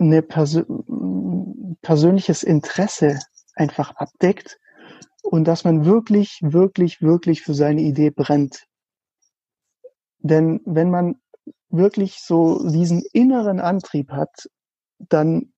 eine 0.00 0.22
Persö 0.22 0.64
persönliches 1.82 2.42
Interesse 2.42 3.18
einfach 3.54 3.94
abdeckt 3.96 4.58
und 5.22 5.44
dass 5.44 5.62
man 5.62 5.84
wirklich, 5.84 6.38
wirklich, 6.40 7.02
wirklich 7.02 7.42
für 7.42 7.52
seine 7.52 7.82
Idee 7.82 8.08
brennt. 8.08 8.64
Denn 10.20 10.62
wenn 10.64 10.88
man 10.90 11.20
wirklich 11.68 12.22
so 12.22 12.66
diesen 12.66 13.02
inneren 13.12 13.60
Antrieb 13.60 14.10
hat, 14.10 14.48
dann 14.98 15.52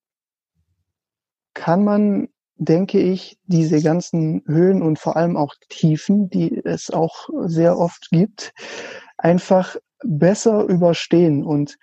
kann 1.53 1.85
man 1.85 2.27
denke 2.61 2.99
ich, 2.99 3.39
diese 3.47 3.81
ganzen 3.81 4.43
Höhen 4.45 4.83
und 4.83 4.99
vor 4.99 5.17
allem 5.17 5.35
auch 5.35 5.55
Tiefen, 5.69 6.29
die 6.29 6.61
es 6.63 6.91
auch 6.91 7.27
sehr 7.45 7.77
oft 7.79 8.09
gibt, 8.11 8.53
einfach 9.17 9.77
besser 10.03 10.65
überstehen. 10.65 11.43
Und 11.43 11.77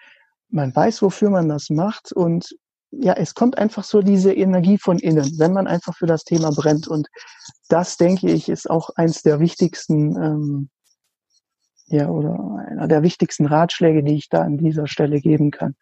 man 0.50 0.74
weiß, 0.74 1.02
wofür 1.02 1.30
man 1.30 1.48
das 1.48 1.68
macht. 1.68 2.12
Und 2.12 2.56
ja, 2.92 3.14
es 3.14 3.34
kommt 3.34 3.58
einfach 3.58 3.82
so 3.82 4.02
diese 4.02 4.32
Energie 4.32 4.78
von 4.78 5.00
innen, 5.00 5.38
wenn 5.38 5.52
man 5.52 5.66
einfach 5.66 5.96
für 5.96 6.06
das 6.06 6.22
Thema 6.22 6.50
brennt. 6.52 6.86
Und 6.86 7.08
das 7.68 7.96
denke 7.96 8.30
ich 8.30 8.48
ist 8.48 8.70
auch 8.70 8.90
eins 8.94 9.22
der 9.22 9.40
wichtigsten 9.40 10.16
ähm, 10.16 10.70
ja, 11.86 12.08
oder 12.08 12.64
einer 12.68 12.86
der 12.86 13.02
wichtigsten 13.02 13.46
Ratschläge, 13.46 14.04
die 14.04 14.14
ich 14.14 14.28
da 14.28 14.42
an 14.42 14.58
dieser 14.58 14.86
Stelle 14.86 15.20
geben 15.20 15.50
kann. 15.50 15.74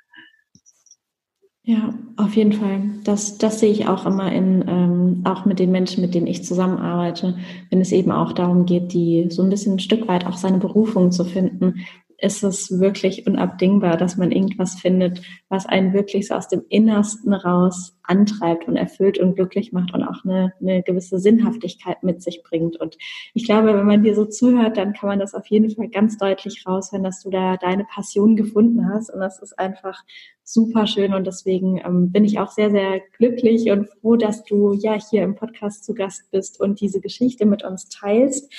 Ja, 1.68 1.92
auf 2.16 2.37
jeden 2.37 2.52
Fall. 2.52 2.81
Das, 3.02 3.38
das 3.38 3.59
sehe 3.59 3.72
ich 3.72 3.88
auch 3.88 4.07
immer 4.07 4.31
in, 4.31 4.64
ähm, 4.68 5.22
auch 5.24 5.46
mit 5.46 5.59
den 5.59 5.72
Menschen, 5.72 6.00
mit 6.00 6.14
denen 6.14 6.29
ich 6.29 6.44
zusammenarbeite, 6.44 7.37
wenn 7.70 7.81
es 7.81 7.90
eben 7.90 8.12
auch 8.12 8.33
darum 8.33 8.66
geht, 8.66 8.92
die 8.92 9.26
so 9.31 9.42
ein 9.42 9.50
bisschen 9.50 9.74
ein 9.74 9.81
Stück 9.81 10.07
weit 10.07 10.26
auch 10.26 10.37
seine 10.37 10.59
Berufung 10.59 11.11
zu 11.11 11.24
finden, 11.24 11.85
ist 12.18 12.44
es 12.44 12.79
wirklich 12.79 13.26
unabdingbar, 13.26 13.96
dass 13.96 14.16
man 14.16 14.31
irgendwas 14.31 14.76
findet, 14.76 15.22
was 15.48 15.66
einen 15.66 15.92
wirklich 15.92 16.29
so 16.29 16.35
aus 16.35 16.46
dem 16.48 16.62
Innersten 16.68 17.35
raus 17.35 17.98
antreibt 18.05 18.68
und 18.68 18.76
erfüllt 18.76 19.18
und 19.18 19.35
glücklich 19.35 19.72
macht 19.72 19.92
und 19.92 20.05
auch 20.05 20.24
eine, 20.24 20.52
eine 20.61 20.85
gewisse 20.85 21.18
Sinnhaftigkeit 21.18 22.02
mit 22.05 22.22
sich 22.22 22.44
bringt. 22.44 22.76
Und 22.81 22.96
ich 23.35 23.44
glaube, 23.44 23.74
wenn 23.74 23.87
man 23.87 24.05
dir 24.05 24.14
so 24.14 24.24
zuhört, 24.24 24.76
dann 24.76 24.92
kann 24.92 25.09
man 25.09 25.18
das 25.18 25.35
auf 25.35 25.48
jeden 25.48 25.68
Fall 25.74 25.88
ganz 25.88 26.16
deutlich 26.16 26.64
raushören, 26.64 27.02
dass 27.02 27.22
du 27.24 27.31
da 27.31 27.57
deine 27.57 27.85
Passion 27.85 28.37
gefunden 28.37 28.88
hast. 28.88 29.11
Und 29.11 29.18
das 29.18 29.42
ist 29.42 29.59
einfach 29.59 30.05
super 30.46 30.87
schön. 30.87 31.12
Und 31.12 31.26
deswegen 31.26 31.78
ähm, 31.85 32.12
bin 32.12 32.24
ich 32.24 32.38
auch 32.38 32.50
sehr, 32.50 32.70
sehr 32.70 33.00
glücklich 33.18 33.70
und 33.70 33.88
froh, 33.88 34.16
dass 34.16 34.44
du 34.44 34.72
ja 34.72 34.94
hier 34.94 35.22
im 35.22 35.35
Podcast 35.35 35.85
zu 35.85 35.92
Gast 35.92 36.30
bist 36.30 36.61
und 36.61 36.80
diese 36.80 37.00
Geschichte 37.00 37.44
mit 37.44 37.64
uns 37.64 37.88
teilst. 37.88 38.50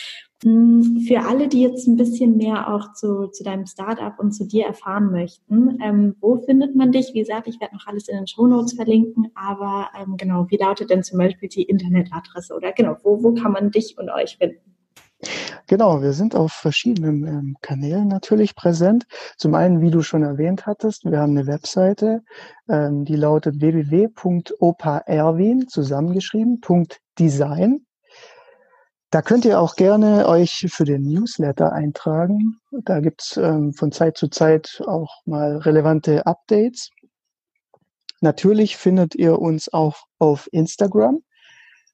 Hm, 0.43 1.03
für 1.07 1.21
alle, 1.21 1.47
die 1.47 1.61
jetzt 1.61 1.87
ein 1.87 1.95
bisschen 1.95 2.37
mehr 2.37 2.71
auch 2.71 2.93
zu, 2.93 3.27
zu 3.27 3.43
deinem 3.43 3.65
Startup 3.65 4.19
und 4.19 4.33
zu 4.33 4.45
dir 4.45 4.65
erfahren 4.65 5.11
möchten, 5.11 5.79
ähm, 5.81 6.15
wo 6.19 6.35
findet 6.37 6.75
man 6.75 6.91
dich? 6.91 7.13
Wie 7.13 7.19
gesagt, 7.21 7.47
ich 7.47 7.59
werde 7.59 7.75
noch 7.75 7.87
alles 7.87 8.07
in 8.07 8.17
den 8.17 8.27
Show 8.27 8.45
Notes 8.45 8.73
verlinken, 8.73 9.31
aber 9.33 9.87
ähm, 9.99 10.17
genau, 10.17 10.45
wie 10.49 10.57
lautet 10.57 10.91
denn 10.91 11.01
zum 11.01 11.17
Beispiel 11.17 11.49
die 11.49 11.63
Internetadresse 11.63 12.53
oder 12.53 12.71
genau, 12.73 12.97
wo, 13.03 13.23
wo 13.23 13.33
kann 13.33 13.53
man 13.53 13.71
dich 13.71 13.97
und 13.97 14.09
euch 14.09 14.37
finden? 14.37 14.66
Genau, 15.67 16.01
wir 16.01 16.13
sind 16.13 16.35
auf 16.35 16.53
verschiedenen 16.53 17.27
ähm, 17.27 17.57
Kanälen 17.61 18.07
natürlich 18.07 18.55
präsent. 18.55 19.05
Zum 19.37 19.53
einen, 19.53 19.81
wie 19.81 19.91
du 19.91 20.01
schon 20.01 20.23
erwähnt 20.23 20.65
hattest, 20.65 21.03
wir 21.03 21.19
haben 21.19 21.37
eine 21.37 21.47
Webseite, 21.47 22.23
ähm, 22.69 23.03
die 23.03 23.17
lautet 23.17 23.59
www.opaerwin 23.59 25.67
zusammengeschrieben, 25.67 26.61
.design. 27.19 27.85
Da 29.09 29.21
könnt 29.21 29.45
ihr 29.45 29.59
auch 29.59 29.75
gerne 29.75 30.27
euch 30.27 30.67
für 30.69 30.85
den 30.85 31.03
Newsletter 31.03 31.73
eintragen. 31.73 32.59
Da 32.71 32.99
gibt's 32.99 33.37
ähm, 33.37 33.73
von 33.73 33.91
Zeit 33.91 34.17
zu 34.17 34.27
Zeit 34.27 34.81
auch 34.85 35.21
mal 35.25 35.57
relevante 35.57 36.25
Updates. 36.25 36.91
Natürlich 38.21 38.77
findet 38.77 39.15
ihr 39.15 39.39
uns 39.39 39.73
auch 39.73 40.05
auf 40.19 40.47
Instagram. 40.51 41.23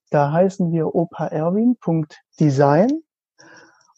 Da 0.10 0.32
heißen 0.32 0.72
wir 0.72 0.94
opaerwin.design 0.94 3.04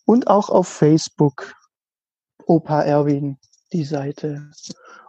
und 0.05 0.27
auch 0.27 0.49
auf 0.49 0.67
Facebook 0.67 1.55
Opa 2.45 2.83
Erwin, 2.83 3.37
die 3.73 3.83
Seite. 3.83 4.51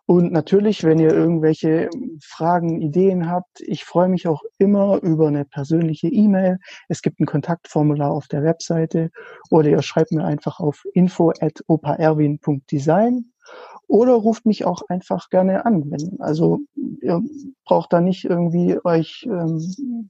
Und 0.07 0.33
natürlich, 0.33 0.83
wenn 0.85 0.99
ihr 1.01 1.13
irgendwelche 1.13 1.91
Fragen, 2.23 2.81
Ideen 2.81 3.29
habt, 3.29 3.61
ich 3.61 3.85
freue 3.85 4.09
mich 4.09 4.29
auch 4.29 4.45
immer 4.57 5.03
über 5.03 5.27
eine 5.27 5.45
persönliche 5.45 6.07
E-Mail. 6.07 6.61
Es 6.89 7.03
gibt 7.03 7.19
ein 7.19 7.27
Kontaktformular 7.27 8.13
auf 8.13 8.29
der 8.29 8.45
Webseite 8.45 9.11
oder 9.51 9.69
ihr 9.69 9.83
schreibt 9.83 10.13
mir 10.13 10.25
einfach 10.25 10.61
auf 10.61 10.85
info@opaerwin.design 10.95 13.33
oder 13.89 14.15
ruft 14.15 14.47
mich 14.47 14.65
auch 14.65 14.83
einfach 14.89 15.29
gerne 15.29 15.67
an. 15.67 15.91
Also 16.21 16.61
ihr 17.03 17.21
braucht 17.65 17.93
da 17.93 18.01
nicht 18.01 18.25
irgendwie 18.25 18.79
euch 18.85 19.27
ähm, 19.29 20.09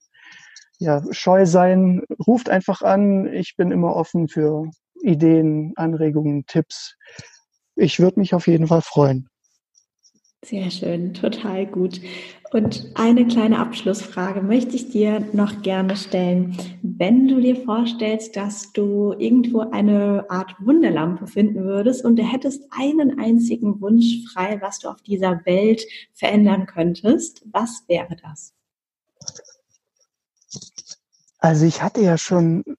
ja, 0.78 1.02
scheu 1.10 1.46
sein. 1.46 2.02
Ruft 2.26 2.50
einfach 2.50 2.82
an. 2.82 3.32
Ich 3.32 3.56
bin 3.56 3.70
immer 3.70 3.94
offen 3.94 4.28
für 4.28 4.70
Ideen, 5.02 5.72
Anregungen, 5.76 6.46
Tipps. 6.46 6.96
Ich 7.74 8.00
würde 8.00 8.20
mich 8.20 8.34
auf 8.34 8.46
jeden 8.46 8.66
Fall 8.66 8.82
freuen. 8.82 9.28
Sehr 10.44 10.70
schön, 10.70 11.12
total 11.12 11.66
gut. 11.66 12.00
Und 12.52 12.92
eine 12.94 13.26
kleine 13.26 13.58
Abschlussfrage 13.58 14.42
möchte 14.42 14.76
ich 14.76 14.90
dir 14.90 15.20
noch 15.32 15.62
gerne 15.62 15.96
stellen. 15.96 16.56
Wenn 16.82 17.26
du 17.26 17.40
dir 17.40 17.56
vorstellst, 17.56 18.36
dass 18.36 18.72
du 18.72 19.12
irgendwo 19.18 19.60
eine 19.70 20.24
Art 20.28 20.54
Wunderlampe 20.60 21.26
finden 21.26 21.64
würdest 21.64 22.04
und 22.04 22.16
du 22.16 22.22
hättest 22.22 22.62
einen 22.70 23.18
einzigen 23.18 23.80
Wunsch 23.80 24.24
frei, 24.32 24.58
was 24.60 24.78
du 24.78 24.88
auf 24.88 25.02
dieser 25.02 25.44
Welt 25.46 25.82
verändern 26.14 26.66
könntest, 26.66 27.42
was 27.50 27.84
wäre 27.88 28.14
das? 28.22 28.55
Also 31.46 31.64
ich 31.64 31.80
hatte 31.80 32.00
ja 32.00 32.18
schon 32.18 32.64
äh, 32.66 32.74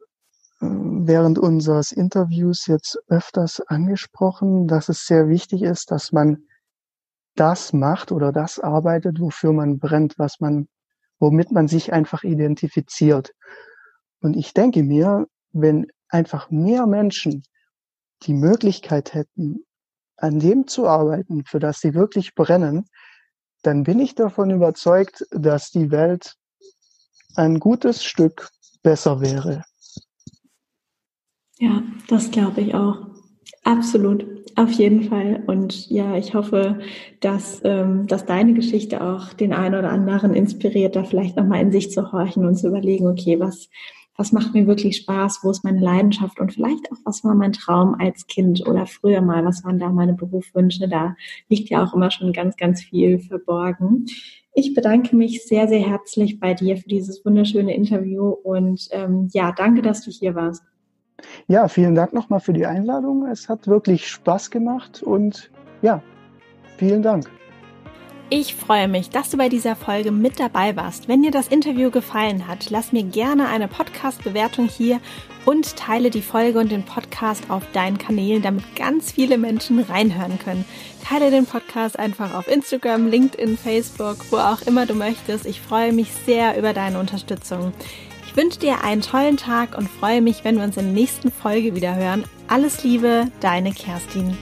während 0.60 1.40
unseres 1.40 1.94
Interviews 1.94 2.68
jetzt 2.68 3.00
öfters 3.08 3.62
angesprochen, 3.62 4.68
dass 4.68 4.90
es 4.90 5.06
sehr 5.06 5.30
wichtig 5.30 5.62
ist, 5.62 5.90
dass 5.90 6.12
man 6.12 6.44
das 7.36 7.72
macht 7.72 8.12
oder 8.12 8.34
das 8.34 8.60
arbeitet, 8.60 9.22
wofür 9.22 9.54
man 9.54 9.80
brennt, 9.80 10.20
was 10.20 10.42
man, 10.42 10.68
womit 11.18 11.54
man 11.54 11.70
sich 11.70 11.94
einfach 11.94 12.26
identifiziert. 12.26 13.34
Und 14.20 14.36
ich 14.36 14.54
denke 14.54 14.84
mir, 14.84 15.28
wenn 15.54 15.88
einfach 16.10 16.50
mehr 16.50 16.88
Menschen 16.88 17.44
die 18.24 18.34
Möglichkeit 18.34 19.14
hätten, 19.14 19.64
an 20.18 20.40
dem 20.40 20.68
zu 20.68 20.90
arbeiten, 20.90 21.46
für 21.46 21.60
das 21.60 21.80
sie 21.80 21.94
wirklich 21.94 22.36
brennen, 22.36 22.90
dann 23.62 23.84
bin 23.84 24.00
ich 24.00 24.14
davon 24.14 24.52
überzeugt, 24.52 25.26
dass 25.32 25.72
die 25.72 25.90
Welt 25.90 26.36
ein 27.38 27.60
gutes 27.60 28.04
Stück 28.04 28.50
besser 28.88 29.20
wäre. 29.20 29.66
Ja, 31.60 31.84
das 32.08 32.32
glaube 32.32 32.62
ich 32.62 32.74
auch. 32.74 33.00
Absolut, 33.66 34.26
auf 34.56 34.72
jeden 34.72 35.04
Fall. 35.04 35.44
Und 35.46 35.90
ja, 35.90 36.16
ich 36.16 36.34
hoffe, 36.34 36.80
dass, 37.20 37.60
ähm, 37.66 38.08
dass 38.08 38.26
deine 38.26 38.54
Geschichte 38.54 39.04
auch 39.04 39.34
den 39.34 39.52
einen 39.52 39.76
oder 39.76 39.90
anderen 39.90 40.34
inspiriert, 40.34 40.96
da 40.96 41.04
vielleicht 41.04 41.36
nochmal 41.36 41.62
in 41.62 41.74
sich 41.74 41.92
zu 41.92 42.14
horchen 42.14 42.46
und 42.46 42.56
zu 42.56 42.70
überlegen, 42.70 43.08
okay, 43.08 43.38
was, 43.42 43.70
was 44.16 44.32
macht 44.32 44.54
mir 44.54 44.68
wirklich 44.68 44.96
Spaß, 44.96 45.40
wo 45.44 45.52
ist 45.52 45.66
meine 45.66 45.82
Leidenschaft 45.82 46.40
und 46.40 46.54
vielleicht 46.54 46.90
auch, 46.90 46.98
was 47.04 47.26
war 47.26 47.36
mein 47.36 47.52
Traum 47.52 47.94
als 48.00 48.26
Kind 48.28 48.66
oder 48.66 48.86
früher 48.86 49.20
mal, 49.20 49.44
was 49.44 49.66
waren 49.66 49.80
da 49.80 49.90
meine 49.90 50.14
Berufswünsche, 50.14 50.88
da 50.88 51.18
liegt 51.50 51.70
ja 51.70 51.84
auch 51.84 51.94
immer 51.94 52.10
schon 52.10 52.32
ganz, 52.32 52.56
ganz 52.56 52.82
viel 52.84 53.20
verborgen. 53.20 54.06
Ich 54.60 54.74
bedanke 54.74 55.16
mich 55.16 55.46
sehr, 55.46 55.68
sehr 55.68 55.88
herzlich 55.88 56.40
bei 56.40 56.56
dir 56.56 56.78
für 56.78 56.90
dieses 56.90 57.24
wunderschöne 57.24 57.76
Interview 57.76 58.30
und 58.30 58.88
ähm, 58.90 59.30
ja, 59.32 59.52
danke, 59.56 59.84
dass 59.84 60.02
du 60.02 60.10
hier 60.10 60.34
warst. 60.34 60.64
Ja, 61.48 61.68
vielen 61.68 61.94
Dank 61.94 62.12
nochmal 62.12 62.40
für 62.40 62.54
die 62.54 62.66
Einladung. 62.66 63.28
Es 63.28 63.50
hat 63.50 63.68
wirklich 63.68 64.08
Spaß 64.08 64.50
gemacht 64.50 65.04
und 65.04 65.52
ja, 65.84 66.02
vielen 66.78 67.04
Dank. 67.04 67.30
Ich 68.30 68.56
freue 68.56 68.88
mich, 68.90 69.10
dass 69.10 69.30
du 69.30 69.38
bei 69.38 69.48
dieser 69.48 69.76
Folge 69.76 70.12
mit 70.12 70.40
dabei 70.40 70.76
warst. 70.76 71.08
Wenn 71.08 71.24
dir 71.24 71.32
das 71.32 71.48
Interview 71.48 71.92
gefallen 71.92 72.48
hat, 72.48 72.70
lass 72.70 72.92
mir 72.92 73.04
gerne 73.04 73.48
eine 73.48 73.70
Podcast-Bewertung 73.70 74.68
hier 74.68 75.00
und 75.46 75.78
teile 75.78 76.10
die 76.10 76.22
Folge 76.22 76.60
und 76.60 76.72
den 76.72 76.84
Podcast 76.84 77.50
auf 77.50 77.64
deinen 77.72 77.98
Kanälen, 77.98 78.42
damit 78.42 78.76
ganz 78.76 79.14
viele 79.14 79.38
Menschen 79.38 79.80
reinhören 79.80 80.40
können. 80.40 80.66
Teile 81.08 81.32
den 81.32 81.46
Podcast 81.46 81.98
einfach 81.98 82.34
auf 82.34 82.50
Instagram, 82.50 83.08
LinkedIn, 83.08 83.58
Facebook, 83.58 84.18
wo 84.30 84.38
auch 84.38 84.62
immer 84.64 84.86
du 84.86 84.94
möchtest. 84.94 85.46
Ich 85.46 85.62
freue 85.62 85.94
mich 85.94 86.12
sehr 86.26 86.58
über 86.58 86.74
deine 86.74 87.00
Unterstützung 87.00 87.72
wünsche 88.38 88.60
dir 88.60 88.84
einen 88.84 89.02
tollen 89.02 89.36
Tag 89.36 89.76
und 89.76 89.90
freue 89.90 90.22
mich, 90.22 90.44
wenn 90.44 90.58
wir 90.58 90.64
uns 90.64 90.78
in 90.78 90.86
der 90.86 90.94
nächsten 90.94 91.32
Folge 91.32 91.76
wieder 91.76 91.96
hören. 91.96 92.24
Alles 92.48 92.84
Liebe, 92.84 93.30
deine 93.42 93.74
Kerstin. 93.74 94.38